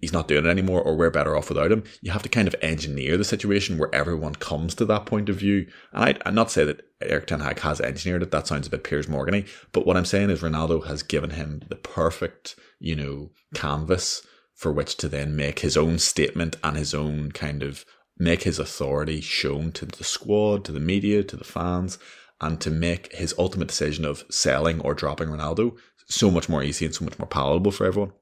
[0.00, 1.84] he's not doing it anymore or we're better off without him.
[2.02, 5.36] You have to kind of engineer the situation where everyone comes to that point of
[5.36, 5.66] view.
[5.92, 8.30] And I, I'm not say that Eric Ten Hag has engineered it.
[8.30, 11.62] That sounds a bit Piers Morgan But what I'm saying is Ronaldo has given him
[11.68, 16.94] the perfect, you know, canvas for which to then make his own statement and his
[16.94, 17.84] own kind of
[18.18, 21.98] make his authority shown to the squad, to the media, to the fans,
[22.40, 25.76] and to make his ultimate decision of selling or dropping Ronaldo
[26.08, 28.12] so much more easy and so much more palatable for everyone.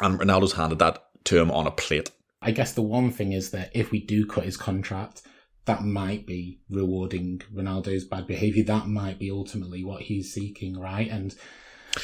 [0.00, 2.10] And Ronaldo's handed that to him on a plate.
[2.42, 5.22] I guess the one thing is that if we do cut his contract,
[5.64, 8.62] that might be rewarding Ronaldo's bad behaviour.
[8.64, 11.08] That might be ultimately what he's seeking, right?
[11.10, 11.34] And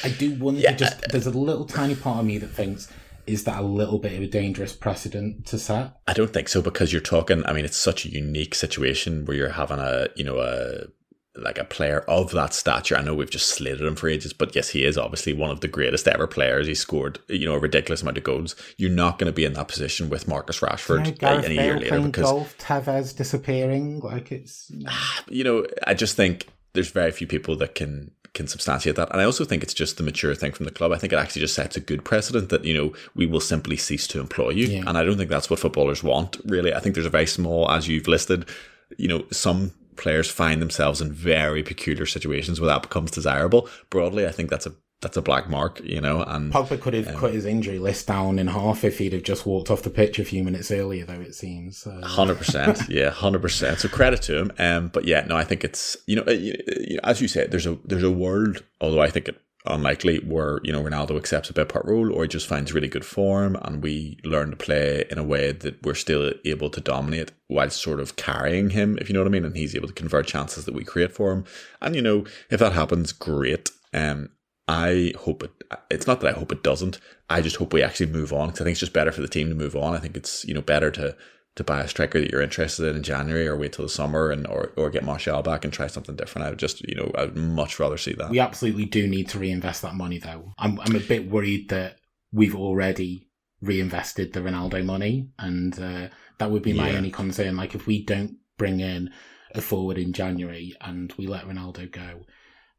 [0.03, 0.73] I do wonder Yeah.
[0.73, 2.91] just uh, there's a little tiny part of me that thinks
[3.25, 5.93] is that a little bit of a dangerous precedent to set?
[6.07, 7.45] I don't think so because you're talking.
[7.45, 10.87] I mean, it's such a unique situation where you're having a, you know, a
[11.35, 12.95] like a player of that stature.
[12.95, 15.61] I know we've just slated him for ages, but yes, he is obviously one of
[15.61, 16.67] the greatest ever players.
[16.67, 18.55] He scored, you know, a ridiculous amount of goals.
[18.77, 22.01] You're not going to be in that position with Marcus Rashford uh, any year later
[22.01, 24.71] because golf, Tevez disappearing, like it's
[25.27, 29.11] you know, I just think there's very few people that can can substantiate that.
[29.11, 30.91] And I also think it's just the mature thing from the club.
[30.91, 33.77] I think it actually just sets a good precedent that, you know, we will simply
[33.77, 34.65] cease to employ you.
[34.65, 34.83] Yeah.
[34.87, 36.73] And I don't think that's what footballers want, really.
[36.73, 38.49] I think there's a very small, as you've listed,
[38.97, 43.69] you know, some players find themselves in very peculiar situations where that becomes desirable.
[43.89, 44.73] Broadly, I think that's a
[45.03, 46.23] that's a black mark, you know.
[46.23, 49.23] And Pogba could have um, cut his injury list down in half if he'd have
[49.23, 51.85] just walked off the pitch a few minutes earlier, though it seems.
[52.03, 53.79] Hundred uh, percent, yeah, hundred percent.
[53.79, 54.51] So credit to him.
[54.57, 57.77] Um, but yeah, no, I think it's you know, uh, as you said, there's a
[57.85, 61.69] there's a world, although I think it unlikely where you know Ronaldo accepts a bit
[61.69, 65.17] part role or he just finds really good form and we learn to play in
[65.17, 69.13] a way that we're still able to dominate while sort of carrying him if you
[69.13, 71.45] know what I mean and he's able to convert chances that we create for him
[71.81, 74.29] and you know if that happens great um
[74.67, 75.51] I hope it.
[75.91, 76.97] It's not that I hope it doesn't.
[77.29, 79.27] I just hope we actually move on because I think it's just better for the
[79.27, 79.93] team to move on.
[79.93, 81.17] I think it's you know better to
[81.55, 84.31] to buy a striker that you're interested in in January or wait till the summer
[84.31, 86.47] and or, or get Martial back and try something different.
[86.47, 88.29] I would just you know I'd much rather see that.
[88.29, 90.53] We absolutely do need to reinvest that money though.
[90.57, 91.97] I'm I'm a bit worried that
[92.31, 93.27] we've already
[93.61, 96.07] reinvested the Ronaldo money, and uh,
[96.39, 96.97] that would be my yeah.
[96.97, 97.55] only concern.
[97.55, 99.11] Like if we don't bring in
[99.53, 102.25] a forward in January and we let Ronaldo go,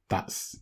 [0.08, 0.56] that's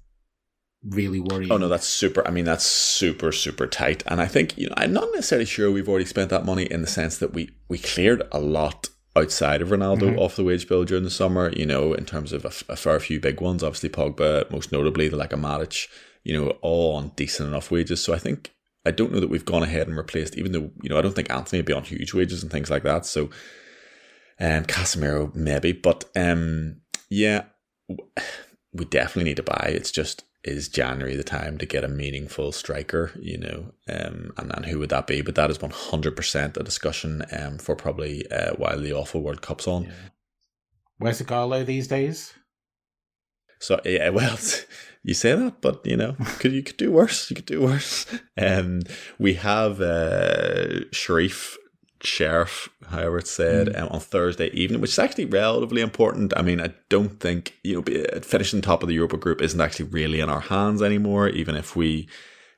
[0.85, 1.53] really worrying.
[1.53, 2.27] Oh no, that's super.
[2.27, 4.03] I mean, that's super super tight.
[4.07, 6.81] And I think you know, I'm not necessarily sure we've already spent that money in
[6.81, 10.19] the sense that we we cleared a lot outside of Ronaldo mm-hmm.
[10.19, 11.53] off the wage bill during the summer.
[11.55, 15.09] You know, in terms of a, a fair few big ones, obviously Pogba, most notably
[15.09, 15.89] the like a Matic.
[16.25, 18.03] You know, all on decent enough wages.
[18.03, 18.53] So I think
[18.85, 20.37] I don't know that we've gone ahead and replaced.
[20.37, 22.71] Even though you know, I don't think Antony would be on huge wages and things
[22.71, 23.07] like that.
[23.07, 23.31] So,
[24.41, 26.81] um, Casemiro maybe, but um,
[27.11, 27.45] yeah,
[28.73, 29.73] we definitely need to buy.
[29.73, 34.53] It's just is January the time to get a meaningful striker, you know, um, and,
[34.55, 35.23] and who would that be?
[35.23, 39.69] But that is 100% a discussion um, for probably uh, while the awful World Cup's
[39.69, 39.85] on.
[39.85, 39.91] Yeah.
[40.99, 42.35] Where's Ighalo these days?
[43.61, 44.37] So, yeah, well,
[45.05, 47.31] you say that, but, you know, could you could do worse.
[47.31, 48.07] You could do worse.
[48.37, 48.83] Um,
[49.19, 51.57] we have uh, Sharif
[52.05, 53.81] sheriff, however it's said, mm.
[53.81, 56.33] um, on Thursday evening, which is actually relatively important.
[56.37, 59.87] I mean, I don't think you know finishing top of the Europa group isn't actually
[59.87, 62.09] really in our hands anymore, even if we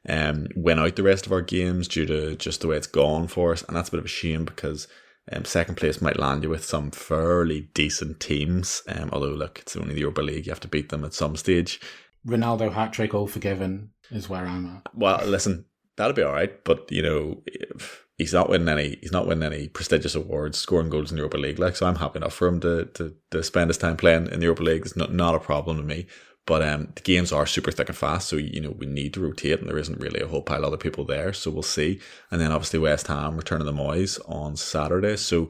[0.09, 3.27] um win out the rest of our games due to just the way it's gone
[3.29, 4.89] for us, and that's a bit of a shame because.
[5.33, 8.83] Um, second place might land you with some fairly decent teams.
[8.87, 11.35] Um, although, look, it's only the Europa League; you have to beat them at some
[11.35, 11.81] stage.
[12.27, 14.95] Ronaldo hat trick, all forgiven, is where I'm at.
[14.95, 15.65] Well, listen,
[15.97, 16.63] that'll be all right.
[16.65, 20.91] But you know, if, he's not winning any he's not winning any prestigious awards, scoring
[20.91, 21.59] goals in the Europa League.
[21.59, 24.41] Like so I'm happy enough for him to to, to spend his time playing in
[24.41, 24.83] the Europa League.
[24.83, 26.07] It's not, not a problem to me.
[26.47, 29.21] But um, the games are super thick and fast, so you know we need to
[29.21, 32.01] rotate, and there isn't really a whole pile of other people there, so we'll see.
[32.31, 35.49] And then obviously West Ham returning the Moyes on Saturday, so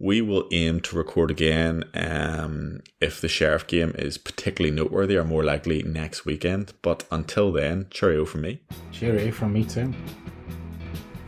[0.00, 5.22] we will aim to record again um, if the Sheriff game is particularly noteworthy or
[5.22, 6.72] more likely next weekend.
[6.82, 8.62] But until then, cheerio from me.
[8.90, 9.94] Cheerio from me too.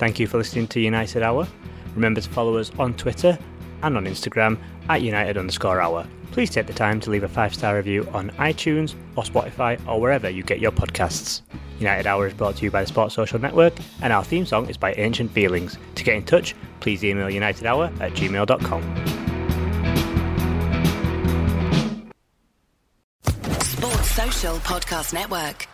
[0.05, 1.49] Thank you for listening to United Hour.
[1.95, 3.39] Remember to follow us on Twitter
[3.83, 4.59] and on Instagram
[4.91, 6.07] at United underscore hour.
[6.31, 9.99] Please take the time to leave a five star review on iTunes or Spotify or
[9.99, 11.41] wherever you get your podcasts.
[11.79, 14.69] United Hour is brought to you by the Sports Social Network, and our theme song
[14.69, 15.79] is by Ancient Feelings.
[15.95, 18.83] To get in touch, please email unitedhour at gmail.com.
[23.63, 25.67] Sports Social Podcast Network.